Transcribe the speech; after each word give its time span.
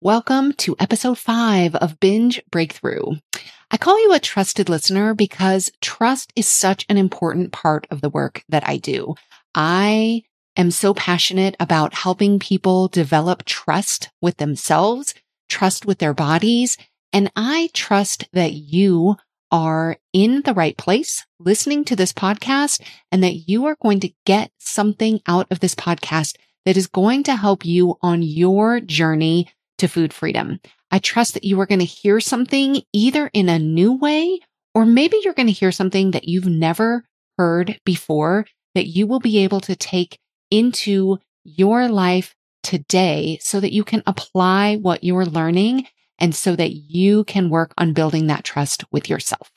Welcome 0.00 0.52
to 0.58 0.76
episode 0.78 1.18
five 1.18 1.74
of 1.74 1.98
Binge 1.98 2.40
Breakthrough. 2.52 3.16
I 3.68 3.76
call 3.78 4.00
you 4.00 4.14
a 4.14 4.20
trusted 4.20 4.68
listener 4.68 5.12
because 5.12 5.72
trust 5.80 6.32
is 6.36 6.46
such 6.46 6.86
an 6.88 6.96
important 6.96 7.50
part 7.50 7.84
of 7.90 8.00
the 8.00 8.08
work 8.08 8.44
that 8.48 8.62
I 8.68 8.76
do. 8.76 9.16
I 9.56 10.22
am 10.56 10.70
so 10.70 10.94
passionate 10.94 11.56
about 11.58 11.94
helping 11.94 12.38
people 12.38 12.86
develop 12.86 13.44
trust 13.44 14.08
with 14.22 14.36
themselves, 14.36 15.14
trust 15.48 15.84
with 15.84 15.98
their 15.98 16.14
bodies, 16.14 16.76
and 17.12 17.32
I 17.34 17.68
trust 17.74 18.28
that 18.32 18.52
you 18.52 19.16
are 19.50 19.96
in 20.12 20.42
the 20.42 20.54
right 20.54 20.76
place 20.76 21.26
listening 21.40 21.84
to 21.86 21.96
this 21.96 22.12
podcast 22.12 22.80
and 23.10 23.24
that 23.24 23.48
you 23.48 23.66
are 23.66 23.76
going 23.82 23.98
to 23.98 24.12
get 24.24 24.52
something 24.58 25.20
out 25.26 25.48
of 25.50 25.58
this 25.58 25.74
podcast 25.74 26.36
that 26.64 26.76
is 26.76 26.86
going 26.86 27.24
to 27.24 27.34
help 27.34 27.64
you 27.64 27.96
on 28.00 28.22
your 28.22 28.78
journey 28.78 29.48
to 29.78 29.88
food 29.88 30.12
freedom. 30.12 30.60
I 30.90 30.98
trust 30.98 31.34
that 31.34 31.44
you 31.44 31.60
are 31.60 31.66
going 31.66 31.78
to 31.80 31.84
hear 31.84 32.20
something 32.20 32.82
either 32.92 33.30
in 33.32 33.48
a 33.48 33.58
new 33.58 33.92
way, 33.92 34.40
or 34.74 34.84
maybe 34.84 35.18
you're 35.22 35.34
going 35.34 35.46
to 35.46 35.52
hear 35.52 35.72
something 35.72 36.12
that 36.12 36.28
you've 36.28 36.46
never 36.46 37.04
heard 37.36 37.80
before 37.84 38.46
that 38.74 38.86
you 38.86 39.06
will 39.06 39.20
be 39.20 39.38
able 39.38 39.60
to 39.60 39.76
take 39.76 40.18
into 40.50 41.18
your 41.44 41.88
life 41.88 42.34
today 42.62 43.38
so 43.40 43.60
that 43.60 43.72
you 43.72 43.84
can 43.84 44.02
apply 44.06 44.76
what 44.76 45.04
you're 45.04 45.26
learning 45.26 45.86
and 46.18 46.34
so 46.34 46.56
that 46.56 46.72
you 46.72 47.24
can 47.24 47.48
work 47.48 47.72
on 47.78 47.92
building 47.92 48.26
that 48.26 48.44
trust 48.44 48.84
with 48.90 49.08
yourself. 49.08 49.50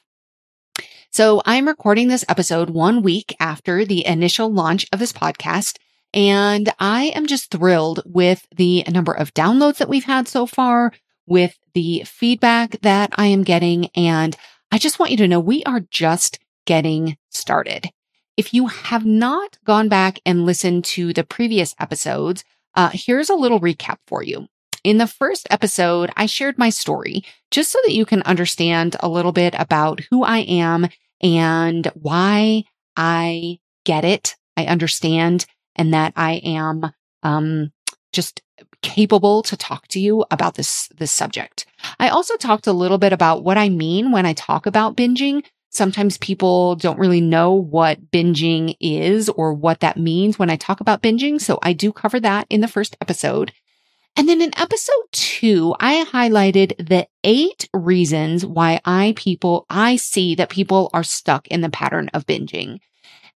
So 1.11 1.41
I'm 1.45 1.67
recording 1.67 2.07
this 2.07 2.23
episode 2.29 2.69
one 2.69 3.01
week 3.01 3.35
after 3.39 3.83
the 3.83 4.05
initial 4.05 4.51
launch 4.51 4.85
of 4.93 4.99
this 4.99 5.11
podcast. 5.11 5.77
And 6.13 6.73
I 6.79 7.05
am 7.15 7.25
just 7.25 7.51
thrilled 7.51 8.01
with 8.05 8.45
the 8.55 8.83
number 8.89 9.13
of 9.13 9.33
downloads 9.33 9.77
that 9.77 9.89
we've 9.89 10.03
had 10.03 10.27
so 10.27 10.45
far, 10.45 10.91
with 11.25 11.57
the 11.73 12.03
feedback 12.05 12.81
that 12.81 13.11
I 13.15 13.27
am 13.27 13.43
getting. 13.43 13.87
And 13.95 14.35
I 14.71 14.77
just 14.77 14.99
want 14.99 15.11
you 15.11 15.17
to 15.17 15.27
know 15.27 15.39
we 15.39 15.63
are 15.63 15.81
just 15.89 16.39
getting 16.65 17.17
started. 17.29 17.89
If 18.37 18.53
you 18.53 18.67
have 18.67 19.05
not 19.05 19.57
gone 19.65 19.89
back 19.89 20.19
and 20.25 20.45
listened 20.45 20.85
to 20.85 21.13
the 21.13 21.23
previous 21.23 21.75
episodes, 21.79 22.43
uh, 22.75 22.89
here's 22.93 23.29
a 23.29 23.35
little 23.35 23.59
recap 23.59 23.97
for 24.07 24.23
you. 24.23 24.47
In 24.83 24.97
the 24.97 25.07
first 25.07 25.47
episode, 25.51 26.11
I 26.17 26.25
shared 26.25 26.57
my 26.57 26.69
story 26.69 27.23
just 27.51 27.71
so 27.71 27.79
that 27.83 27.93
you 27.93 28.05
can 28.05 28.23
understand 28.23 28.95
a 28.99 29.09
little 29.09 29.31
bit 29.31 29.53
about 29.57 30.01
who 30.09 30.23
I 30.23 30.39
am 30.39 30.89
and 31.21 31.85
why 31.93 32.63
I 32.97 33.59
get 33.85 34.03
it. 34.05 34.35
I 34.57 34.65
understand 34.65 35.45
and 35.75 35.93
that 35.93 36.13
I 36.15 36.33
am 36.43 36.91
um, 37.23 37.71
just 38.13 38.41
capable 38.81 39.43
to 39.43 39.55
talk 39.55 39.87
to 39.89 39.99
you 39.99 40.25
about 40.31 40.55
this 40.55 40.87
this 40.97 41.11
subject. 41.11 41.65
I 41.99 42.09
also 42.09 42.35
talked 42.37 42.67
a 42.67 42.73
little 42.73 42.97
bit 42.97 43.13
about 43.13 43.43
what 43.43 43.57
I 43.57 43.69
mean 43.69 44.11
when 44.11 44.25
I 44.25 44.33
talk 44.33 44.65
about 44.65 44.97
binging. 44.97 45.43
Sometimes 45.69 46.17
people 46.17 46.75
don't 46.75 46.99
really 46.99 47.21
know 47.21 47.53
what 47.53 48.11
binging 48.11 48.75
is 48.81 49.29
or 49.29 49.53
what 49.53 49.79
that 49.79 49.97
means 49.97 50.37
when 50.37 50.49
I 50.49 50.57
talk 50.57 50.81
about 50.81 51.01
binging, 51.01 51.39
so 51.39 51.59
I 51.61 51.73
do 51.73 51.93
cover 51.93 52.19
that 52.19 52.45
in 52.49 52.61
the 52.61 52.67
first 52.67 52.97
episode. 52.99 53.53
And 54.17 54.27
then 54.27 54.41
in 54.41 54.51
episode 54.59 55.05
two, 55.13 55.73
I 55.79 56.03
highlighted 56.03 56.89
the 56.89 57.07
eight 57.23 57.69
reasons 57.73 58.45
why 58.45 58.81
I 58.83 59.13
people, 59.15 59.65
I 59.69 59.95
see 59.95 60.35
that 60.35 60.49
people 60.49 60.89
are 60.93 61.03
stuck 61.03 61.47
in 61.47 61.61
the 61.61 61.69
pattern 61.69 62.09
of 62.13 62.25
binging. 62.25 62.79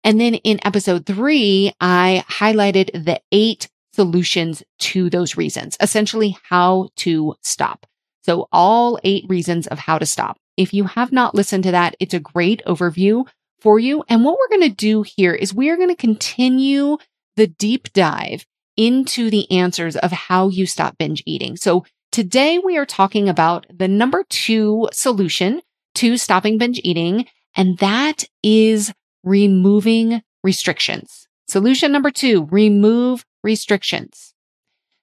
And 0.04 0.20
then 0.20 0.34
in 0.34 0.60
episode 0.64 1.06
three, 1.06 1.72
I 1.80 2.24
highlighted 2.28 3.04
the 3.04 3.20
eight 3.30 3.68
solutions 3.92 4.62
to 4.78 5.10
those 5.10 5.36
reasons, 5.36 5.76
essentially 5.80 6.36
how 6.48 6.88
to 6.96 7.34
stop. 7.42 7.86
So 8.24 8.48
all 8.52 8.98
eight 9.04 9.24
reasons 9.28 9.66
of 9.66 9.78
how 9.78 9.98
to 9.98 10.06
stop. 10.06 10.38
If 10.56 10.72
you 10.72 10.84
have 10.84 11.12
not 11.12 11.34
listened 11.34 11.64
to 11.64 11.70
that, 11.72 11.96
it's 12.00 12.14
a 12.14 12.20
great 12.20 12.62
overview 12.66 13.26
for 13.60 13.78
you. 13.78 14.04
And 14.08 14.24
what 14.24 14.38
we're 14.38 14.56
going 14.56 14.70
to 14.70 14.76
do 14.76 15.02
here 15.02 15.34
is 15.34 15.54
we 15.54 15.70
are 15.70 15.76
going 15.76 15.88
to 15.88 15.94
continue 15.94 16.98
the 17.36 17.46
deep 17.46 17.92
dive 17.92 18.44
into 18.76 19.30
the 19.30 19.50
answers 19.50 19.96
of 19.96 20.12
how 20.12 20.48
you 20.48 20.66
stop 20.66 20.98
binge 20.98 21.22
eating. 21.26 21.56
So 21.56 21.84
today 22.10 22.58
we 22.58 22.76
are 22.76 22.86
talking 22.86 23.28
about 23.28 23.66
the 23.72 23.88
number 23.88 24.24
two 24.28 24.88
solution 24.92 25.62
to 25.96 26.16
stopping 26.16 26.58
binge 26.58 26.80
eating. 26.82 27.26
And 27.54 27.78
that 27.78 28.24
is 28.42 28.92
removing 29.22 30.22
restrictions. 30.42 31.26
Solution 31.48 31.92
number 31.92 32.10
two, 32.10 32.48
remove 32.50 33.24
restrictions. 33.42 34.34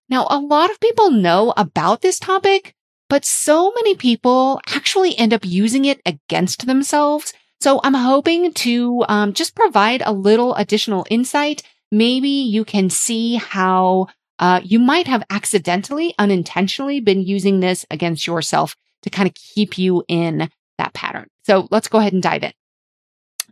Now, 0.10 0.26
a 0.30 0.40
lot 0.40 0.72
of 0.72 0.80
people 0.80 1.12
know 1.12 1.54
about 1.56 2.02
this 2.02 2.20
topic, 2.20 2.74
but 3.10 3.26
so 3.26 3.72
many 3.76 3.96
people 3.96 4.60
actually 4.68 5.18
end 5.18 5.34
up 5.34 5.46
using 5.46 5.86
it 5.86 6.02
against 6.06 6.66
themselves. 6.66 7.34
So 7.62 7.80
I'm 7.84 7.94
hoping 7.94 8.54
to 8.54 9.06
um, 9.08 9.34
just 9.34 9.56
provide 9.56 10.02
a 10.06 10.14
little 10.14 10.56
additional 10.56 11.06
insight. 11.10 11.62
Maybe 11.92 12.30
you 12.30 12.66
can 12.66 12.90
see 12.90 13.36
how 13.36 14.08
uh, 14.40 14.62
you 14.64 14.80
might 14.80 15.08
have 15.08 15.24
accidentally, 15.30 16.16
unintentionally 16.18 17.02
been 17.02 17.22
using 17.22 17.60
this 17.60 17.86
against 17.92 18.26
yourself 18.26 18.76
to 19.04 19.10
kind 19.10 19.28
of 19.28 19.36
keep 19.36 19.78
you 19.78 20.04
in 20.08 20.50
that 20.78 20.94
pattern. 20.94 21.28
So 21.44 21.68
let's 21.70 21.88
go 21.88 22.00
ahead 22.00 22.14
and 22.14 22.24
dive 22.24 22.44
in. 22.44 22.54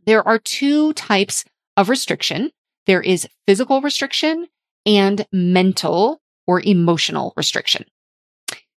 There 0.08 0.26
are 0.26 0.40
two 0.40 0.94
types 0.94 1.44
of 1.76 1.90
restriction. 1.90 2.52
There 2.86 3.02
is 3.02 3.28
physical 3.46 3.82
restriction 3.82 4.48
and 4.86 5.28
mental 5.34 6.22
or 6.48 6.62
emotional 6.62 7.34
restriction. 7.36 7.84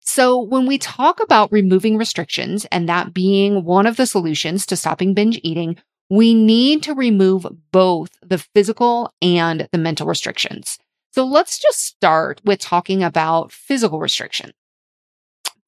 So 0.01 0.37
when 0.41 0.65
we 0.65 0.77
talk 0.77 1.21
about 1.21 1.53
removing 1.53 1.95
restrictions 1.97 2.65
and 2.69 2.89
that 2.89 3.13
being 3.13 3.63
one 3.63 3.85
of 3.85 3.95
the 3.95 4.05
solutions 4.05 4.65
to 4.65 4.75
stopping 4.75 5.13
binge 5.13 5.39
eating, 5.41 5.77
we 6.09 6.33
need 6.33 6.83
to 6.83 6.93
remove 6.93 7.47
both 7.71 8.09
the 8.21 8.39
physical 8.53 9.13
and 9.21 9.69
the 9.71 9.77
mental 9.77 10.07
restrictions. 10.07 10.77
So 11.13 11.25
let's 11.25 11.59
just 11.59 11.85
start 11.85 12.41
with 12.43 12.59
talking 12.59 13.03
about 13.03 13.53
physical 13.53 14.01
restriction. 14.01 14.51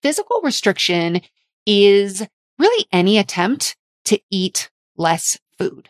Physical 0.02 0.42
restriction 0.44 1.22
is 1.66 2.28
really 2.60 2.86
any 2.92 3.18
attempt 3.18 3.78
to 4.06 4.20
eat 4.30 4.70
less 4.98 5.40
food. 5.58 5.90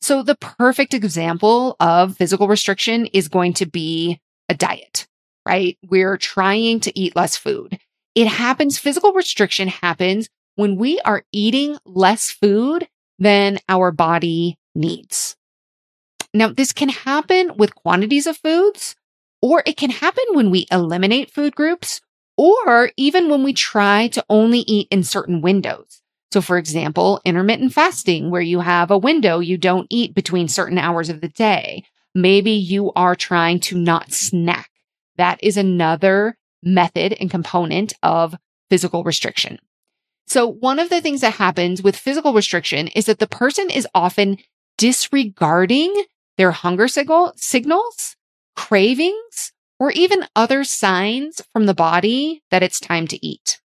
So 0.00 0.22
the 0.22 0.36
perfect 0.36 0.94
example 0.94 1.76
of 1.80 2.16
physical 2.16 2.48
restriction 2.48 3.06
is 3.06 3.28
going 3.28 3.54
to 3.54 3.66
be 3.66 4.20
a 4.48 4.54
diet, 4.54 5.06
right? 5.46 5.78
We're 5.88 6.16
trying 6.16 6.80
to 6.80 6.98
eat 6.98 7.16
less 7.16 7.36
food. 7.36 7.78
It 8.14 8.28
happens, 8.28 8.78
physical 8.78 9.12
restriction 9.12 9.68
happens 9.68 10.28
when 10.54 10.76
we 10.76 11.00
are 11.00 11.24
eating 11.32 11.76
less 11.84 12.30
food 12.30 12.88
than 13.18 13.58
our 13.68 13.90
body 13.90 14.58
needs. 14.74 15.36
Now, 16.32 16.48
this 16.48 16.72
can 16.72 16.90
happen 16.90 17.52
with 17.56 17.74
quantities 17.74 18.26
of 18.26 18.36
foods, 18.36 18.94
or 19.40 19.62
it 19.66 19.76
can 19.76 19.90
happen 19.90 20.24
when 20.32 20.50
we 20.50 20.66
eliminate 20.70 21.30
food 21.30 21.54
groups, 21.54 22.00
or 22.36 22.90
even 22.96 23.30
when 23.30 23.42
we 23.42 23.52
try 23.52 24.08
to 24.08 24.24
only 24.28 24.60
eat 24.60 24.88
in 24.90 25.02
certain 25.02 25.40
windows. 25.40 26.02
So, 26.32 26.40
for 26.40 26.58
example, 26.58 27.20
intermittent 27.24 27.72
fasting, 27.72 28.30
where 28.30 28.42
you 28.42 28.60
have 28.60 28.90
a 28.90 28.98
window 28.98 29.38
you 29.38 29.56
don't 29.56 29.86
eat 29.90 30.14
between 30.14 30.48
certain 30.48 30.78
hours 30.78 31.08
of 31.08 31.20
the 31.20 31.28
day. 31.28 31.84
Maybe 32.14 32.52
you 32.52 32.92
are 32.94 33.14
trying 33.14 33.60
to 33.60 33.78
not 33.78 34.12
snack. 34.12 34.70
That 35.16 35.38
is 35.42 35.56
another 35.56 36.36
method 36.62 37.14
and 37.20 37.30
component 37.30 37.92
of 38.02 38.34
physical 38.68 39.04
restriction. 39.04 39.58
So 40.26 40.46
one 40.46 40.78
of 40.78 40.88
the 40.88 41.00
things 41.00 41.20
that 41.20 41.34
happens 41.34 41.82
with 41.82 41.96
physical 41.96 42.34
restriction 42.34 42.88
is 42.88 43.06
that 43.06 43.20
the 43.20 43.28
person 43.28 43.70
is 43.70 43.86
often 43.94 44.38
disregarding 44.76 45.94
their 46.36 46.50
hunger 46.50 46.88
signal, 46.88 47.32
signals, 47.36 48.16
cravings, 48.56 49.52
or 49.78 49.92
even 49.92 50.26
other 50.34 50.64
signs 50.64 51.40
from 51.52 51.66
the 51.66 51.74
body 51.74 52.42
that 52.50 52.62
it's 52.62 52.80
time 52.80 53.06
to 53.08 53.24
eat. 53.24 53.60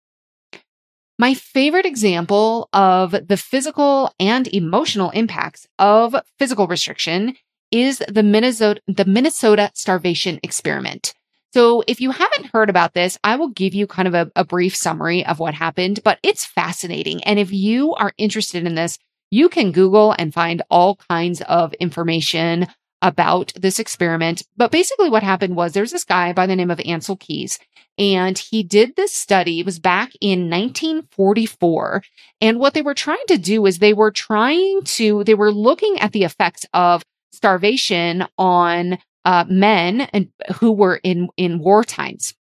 My 1.19 1.34
favorite 1.34 1.88
example 1.88 2.69
of 2.74 3.12
the 3.12 3.38
physical 3.38 4.14
and 4.19 4.48
emotional 4.54 5.10
impacts 5.10 5.68
of 5.80 6.16
physical 6.38 6.68
restriction 6.68 7.36
is 7.72 8.04
the 8.08 8.22
Minnesota, 8.22 8.81
the 8.88 9.06
Minnesota 9.06 9.72
starvation 9.74 10.40
experiment. 10.44 11.16
So 11.54 11.84
if 11.88 12.00
you 12.02 12.12
haven't 12.12 12.52
heard 12.54 12.69
about 12.69 12.94
this, 12.94 13.18
I 13.24 13.36
will 13.36 13.50
give 13.50 13.74
you 13.74 13.88
kind 13.88 14.08
of 14.08 14.14
a, 14.14 14.31
a, 14.36 14.46
brief 14.46 14.75
summary 14.75 15.25
of 15.25 15.40
what 15.40 15.56
happened, 15.56 16.02
but 16.04 16.19
it's 16.22 16.46
fascinating. 16.46 17.24
And 17.24 17.40
if 17.40 17.52
you 17.52 17.96
are 17.96 18.14
interested 18.18 18.68
in 18.68 18.75
this, 18.75 19.00
you 19.31 19.50
can 19.50 19.72
Google 19.72 20.14
and 20.19 20.31
find 20.34 20.62
all 20.69 21.00
kinds 21.10 21.42
of 21.42 21.74
information 21.75 22.68
about 23.02 23.54
this 23.56 23.80
experiment. 23.80 24.44
But 24.56 24.72
basically 24.72 25.10
what 25.10 25.24
happened 25.24 25.56
was 25.56 25.74
there's 25.74 25.92
this 25.92 26.04
guy 26.04 26.34
by 26.34 26.48
the 26.48 26.56
name 26.56 26.72
of 26.72 26.80
Ancel 26.80 27.20
Keys 27.20 27.60
and 27.98 28.38
he 28.38 28.64
did 28.64 28.96
this 28.96 29.12
study. 29.12 29.60
It 29.60 29.66
was 29.66 29.80
back 29.80 30.12
in 30.22 30.50
1944. 30.50 32.04
And 32.42 32.60
what 32.60 32.74
they 32.74 32.82
were 32.82 32.94
trying 32.94 33.26
to 33.28 33.38
do 33.38 33.66
is 33.66 33.80
they 33.80 33.94
were 33.94 34.12
trying 34.12 34.84
to, 34.84 35.24
they 35.24 35.34
were 35.34 35.52
looking 35.52 36.00
at 36.00 36.12
the 36.12 36.24
effects 36.24 36.66
of 36.74 37.04
starvation 37.32 38.26
on 38.38 39.00
uh, 39.26 39.46
men 39.50 40.02
and 40.14 40.30
who 40.60 40.72
were 40.72 41.00
in, 41.04 41.30
in 41.38 41.60
war 41.60 41.84
times, 41.84 42.36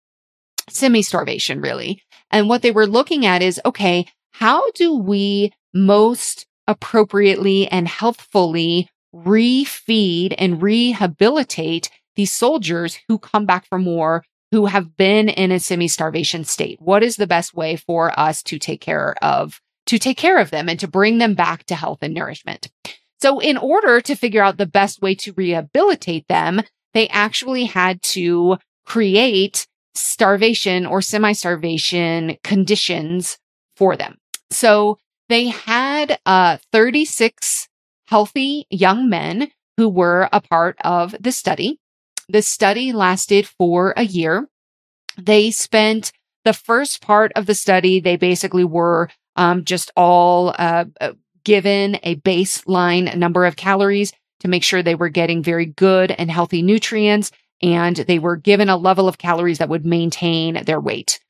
semi 0.68 1.02
starvation, 1.02 1.60
really. 1.60 2.02
And 2.30 2.48
what 2.48 2.62
they 2.62 2.70
were 2.70 2.86
looking 2.86 3.24
at 3.24 3.42
is, 3.42 3.60
okay, 3.64 4.06
how 4.32 4.70
do 4.72 4.94
we 4.94 5.52
most 5.72 6.46
appropriately 6.68 7.66
and 7.68 7.88
healthfully 7.88 8.90
refeed 9.24 10.34
and 10.38 10.62
rehabilitate 10.62 11.90
these 12.16 12.32
soldiers 12.32 12.98
who 13.08 13.18
come 13.18 13.46
back 13.46 13.66
from 13.66 13.84
war 13.84 14.24
who 14.52 14.66
have 14.66 14.96
been 14.96 15.28
in 15.28 15.52
a 15.52 15.60
semi 15.60 15.88
starvation 15.88 16.44
state? 16.44 16.80
What 16.80 17.02
is 17.02 17.16
the 17.16 17.26
best 17.26 17.54
way 17.54 17.76
for 17.76 18.18
us 18.18 18.42
to 18.44 18.58
take 18.58 18.80
care 18.80 19.14
of, 19.22 19.60
to 19.86 19.98
take 19.98 20.16
care 20.16 20.38
of 20.38 20.50
them 20.50 20.68
and 20.68 20.78
to 20.80 20.88
bring 20.88 21.18
them 21.18 21.34
back 21.34 21.64
to 21.64 21.74
health 21.74 21.98
and 22.02 22.14
nourishment? 22.14 22.68
So 23.20 23.38
in 23.38 23.56
order 23.56 24.00
to 24.00 24.14
figure 24.14 24.42
out 24.42 24.58
the 24.58 24.66
best 24.66 25.00
way 25.00 25.14
to 25.16 25.32
rehabilitate 25.32 26.28
them, 26.28 26.62
they 26.94 27.08
actually 27.08 27.64
had 27.64 28.02
to 28.02 28.58
create 28.84 29.66
starvation 29.94 30.86
or 30.86 31.02
semi 31.02 31.32
starvation 31.32 32.36
conditions 32.44 33.38
for 33.74 33.96
them. 33.96 34.16
So 34.50 34.98
they 35.28 35.48
had 35.48 36.18
uh, 36.24 36.58
36 36.72 37.68
healthy 38.06 38.66
young 38.70 39.08
men 39.08 39.48
who 39.76 39.88
were 39.88 40.28
a 40.32 40.40
part 40.40 40.76
of 40.82 41.14
the 41.20 41.32
study. 41.32 41.78
The 42.28 42.42
study 42.42 42.92
lasted 42.92 43.46
for 43.46 43.94
a 43.96 44.04
year. 44.04 44.48
They 45.18 45.50
spent 45.50 46.12
the 46.44 46.52
first 46.52 47.02
part 47.02 47.32
of 47.34 47.46
the 47.46 47.54
study, 47.54 48.00
they 48.00 48.16
basically 48.16 48.64
were 48.64 49.10
um, 49.34 49.64
just 49.64 49.90
all 49.96 50.54
uh, 50.58 50.84
uh 51.00 51.12
given 51.44 51.98
a 52.02 52.16
baseline 52.16 53.14
number 53.16 53.44
of 53.44 53.56
calories 53.56 54.12
to 54.40 54.48
make 54.48 54.64
sure 54.64 54.82
they 54.82 54.94
were 54.94 55.08
getting 55.08 55.42
very 55.42 55.66
good 55.66 56.10
and 56.10 56.30
healthy 56.30 56.62
nutrients. 56.62 57.30
And 57.62 57.96
they 57.96 58.18
were 58.18 58.36
given 58.36 58.68
a 58.68 58.76
level 58.76 59.08
of 59.08 59.18
calories 59.18 59.58
that 59.58 59.68
would 59.68 59.86
maintain 59.86 60.64
their 60.64 60.80
weight. 60.80 61.20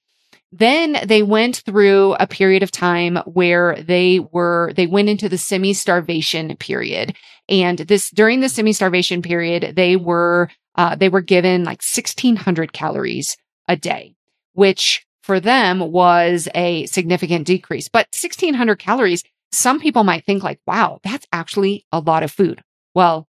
Then 0.53 0.99
they 1.05 1.23
went 1.23 1.57
through 1.57 2.15
a 2.15 2.27
period 2.27 2.63
of 2.63 2.71
time 2.71 3.17
where 3.27 3.77
they 3.83 4.21
were, 4.21 4.73
they 4.77 4.87
went 4.87 5.09
into 5.09 5.29
the 5.29 5.39
semi 5.39 5.75
starvation 5.75 6.57
period. 6.57 7.15
And 7.49 7.79
this, 7.79 8.11
during 8.11 8.41
the 8.41 8.49
semi 8.49 8.73
starvation 8.73 9.23
period, 9.23 9.75
they 9.77 9.97
were, 9.97 10.49
uh, 10.77 10.95
they 10.95 11.09
were 11.09 11.21
given 11.21 11.65
like 11.65 11.83
1600 11.83 12.73
calories 12.73 13.37
a 13.69 13.77
day, 13.77 14.15
which 14.53 15.05
for 15.23 15.41
them 15.41 15.81
was 15.91 16.49
a 16.55 16.87
significant 16.87 17.47
decrease. 17.47 17.89
But 17.89 18.07
1600 18.15 18.77
calories, 18.79 19.25
some 19.51 19.81
people 19.81 20.05
might 20.05 20.25
think 20.25 20.43
like, 20.43 20.61
wow, 20.67 21.01
that's 21.03 21.27
actually 21.33 21.85
a 21.91 21.99
lot 21.99 22.23
of 22.23 22.31
food. 22.31 22.63
Well, 22.95 23.27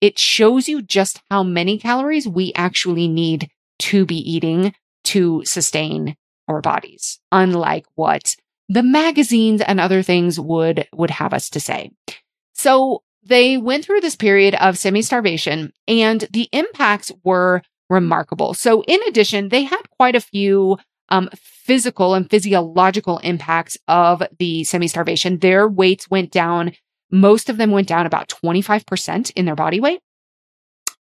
it 0.00 0.18
shows 0.18 0.68
you 0.68 0.82
just 0.82 1.20
how 1.30 1.42
many 1.42 1.78
calories 1.78 2.28
we 2.28 2.52
actually 2.54 3.08
need 3.08 3.50
to 3.80 4.06
be 4.06 4.16
eating 4.16 4.72
to 5.04 5.42
sustain 5.44 6.16
our 6.50 6.60
bodies, 6.60 7.20
unlike 7.32 7.86
what 7.94 8.36
the 8.68 8.82
magazines 8.82 9.60
and 9.60 9.80
other 9.80 10.02
things 10.02 10.38
would, 10.38 10.86
would 10.92 11.10
have 11.10 11.34
us 11.34 11.50
to 11.50 11.60
say. 11.60 11.90
So 12.54 13.02
they 13.22 13.56
went 13.56 13.84
through 13.84 14.00
this 14.00 14.16
period 14.16 14.54
of 14.54 14.78
semi 14.78 15.02
starvation 15.02 15.72
and 15.88 16.26
the 16.30 16.48
impacts 16.52 17.10
were 17.24 17.62
remarkable. 17.88 18.54
So 18.54 18.82
in 18.84 19.00
addition, 19.08 19.48
they 19.48 19.64
had 19.64 19.90
quite 19.98 20.14
a 20.14 20.20
few 20.20 20.78
um, 21.08 21.28
physical 21.34 22.14
and 22.14 22.30
physiological 22.30 23.18
impacts 23.18 23.76
of 23.88 24.22
the 24.38 24.64
semi 24.64 24.86
starvation. 24.86 25.38
Their 25.38 25.68
weights 25.68 26.08
went 26.08 26.30
down. 26.30 26.72
Most 27.10 27.50
of 27.50 27.56
them 27.56 27.72
went 27.72 27.88
down 27.88 28.06
about 28.06 28.28
25% 28.28 29.32
in 29.34 29.44
their 29.44 29.56
body 29.56 29.80
weight. 29.80 30.00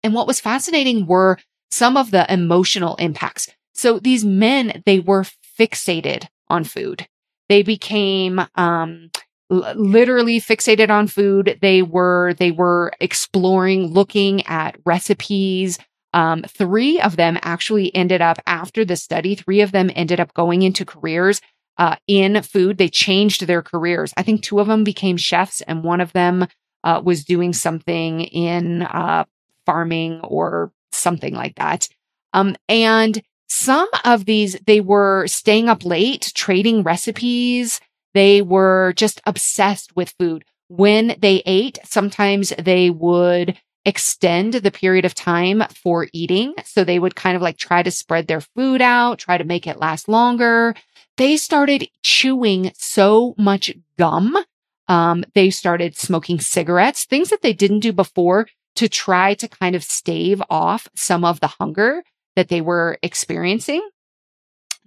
And 0.04 0.13
what 0.13 0.28
was 0.28 0.40
fascinating 0.40 1.06
were 1.06 1.38
some 1.69 1.98
of 1.98 2.10
the 2.12 2.31
emotional 2.34 2.95
impacts. 2.95 3.48
So 3.74 4.00
these 4.00 4.25
men, 4.25 4.81
they 4.86 5.00
were 5.00 5.25
fixated 5.59 6.27
on 6.47 6.63
food. 6.63 7.07
They 7.50 7.63
became, 7.63 8.39
um, 8.56 9.09
l- 9.51 9.73
literally 9.75 10.39
fixated 10.39 10.89
on 10.89 11.07
food. 11.07 11.57
They 11.61 11.81
were, 11.81 12.33
they 12.38 12.51
were 12.51 12.94
exploring, 13.00 13.88
looking 13.88 14.45
at 14.47 14.77
recipes. 14.85 15.77
Um, 16.13 16.44
three 16.47 17.00
of 17.00 17.17
them 17.17 17.38
actually 17.41 17.94
ended 17.95 18.21
up 18.21 18.39
after 18.47 18.83
the 18.85 18.95
study, 18.95 19.35
three 19.35 19.61
of 19.61 19.71
them 19.71 19.91
ended 19.95 20.19
up 20.19 20.33
going 20.33 20.63
into 20.63 20.85
careers 20.85 21.41
uh, 21.77 21.95
in 22.07 22.41
food. 22.41 22.77
They 22.77 22.89
changed 22.89 23.45
their 23.47 23.61
careers. 23.61 24.13
I 24.17 24.23
think 24.23 24.41
two 24.41 24.59
of 24.59 24.67
them 24.67 24.83
became 24.83 25.17
chefs 25.17 25.61
and 25.61 25.83
one 25.83 26.01
of 26.01 26.13
them 26.13 26.47
uh, 26.83 27.01
was 27.03 27.23
doing 27.25 27.53
something 27.53 28.21
in 28.21 28.83
uh, 28.83 29.25
farming 29.65 30.21
or 30.21 30.71
something 30.91 31.33
like 31.33 31.56
that. 31.56 31.88
Um, 32.33 32.56
and 32.67 33.21
some 33.50 33.90
of 34.06 34.25
these, 34.25 34.57
they 34.68 34.80
were 34.80 35.25
staying 35.28 35.69
up 35.69 35.84
late, 35.84 36.31
trading 36.36 36.84
recipes. 36.84 37.81
They 38.13 38.42
were 38.42 38.94
just 38.96 39.22
obsessed 39.25 39.96
with 39.96 40.13
food. 40.19 40.46
When 40.68 41.16
they 41.19 41.42
ate, 41.47 41.80
sometimes 41.83 42.54
they 42.59 42.92
would 42.92 43.57
extend 43.85 44.54
the 44.54 44.71
period 44.71 45.04
of 45.04 45.16
time 45.16 45.64
for 45.73 46.07
eating. 46.14 46.54
So 46.64 46.83
they 46.83 47.00
would 47.00 47.16
kind 47.16 47.35
of 47.35 47.42
like 47.42 47.57
try 47.57 47.81
to 47.81 47.90
spread 47.90 48.28
their 48.28 48.42
food 48.42 48.81
out, 48.81 49.18
try 49.18 49.38
to 49.38 49.44
make 49.44 49.66
it 49.66 49.80
last 49.80 50.07
longer. 50.07 50.76
They 51.18 51.35
started 51.35 51.90
chewing 52.04 52.71
so 52.76 53.33
much 53.38 53.73
gum. 53.97 54.38
Um, 54.88 55.26
they 55.33 55.50
started 55.50 55.97
smoking 55.97 56.40
cigarettes, 56.40 57.06
things 57.06 57.30
that 57.30 57.42
they 57.42 57.54
didn't 57.54 57.80
do 57.80 57.94
before 57.94 58.47
to 58.76 58.88
try 58.88 59.33
to 59.35 59.47
kind 59.47 59.76
of 59.76 59.83
stave 59.83 60.42
off 60.50 60.88
some 60.95 61.26
of 61.26 61.40
the 61.40 61.47
hunger 61.47 62.04
that 62.40 62.48
they 62.48 62.62
were 62.62 62.98
experiencing. 63.04 63.86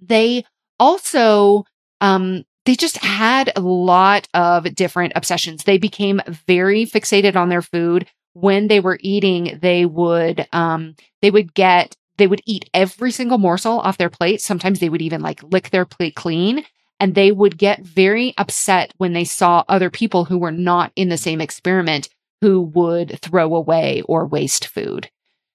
They 0.01 0.43
also, 0.79 1.65
um, 2.01 2.45
they 2.65 2.73
just 2.73 2.97
had 2.97 3.51
a 3.55 3.61
lot 3.61 4.27
of 4.33 4.73
different 4.73 5.13
obsessions. 5.15 5.63
They 5.63 5.77
became 5.77 6.19
very 6.47 6.87
fixated 6.87 7.35
on 7.35 7.49
their 7.49 7.61
food. 7.61 8.07
When 8.33 8.69
they 8.69 8.79
were 8.79 8.97
eating, 9.01 9.59
they 9.61 9.85
would, 9.85 10.47
um, 10.51 10.95
they 11.21 11.29
would 11.29 11.53
get, 11.53 11.95
they 12.17 12.25
would 12.25 12.41
eat 12.47 12.67
every 12.73 13.11
single 13.11 13.37
morsel 13.37 13.79
off 13.79 13.99
their 13.99 14.09
plate. 14.09 14.41
Sometimes 14.41 14.79
they 14.79 14.89
would 14.89 15.03
even 15.03 15.21
like 15.21 15.43
lick 15.43 15.69
their 15.69 15.85
plate 15.85 16.15
clean 16.15 16.65
and 16.99 17.13
they 17.13 17.31
would 17.31 17.59
get 17.59 17.85
very 17.85 18.33
upset 18.35 18.95
when 18.97 19.13
they 19.13 19.25
saw 19.25 19.63
other 19.69 19.91
people 19.91 20.25
who 20.25 20.39
were 20.39 20.51
not 20.51 20.91
in 20.95 21.09
the 21.09 21.17
same 21.17 21.39
experiment 21.39 22.09
who 22.41 22.61
would 22.61 23.19
throw 23.21 23.53
away 23.53 24.01
or 24.07 24.25
waste 24.25 24.65
food. 24.65 25.11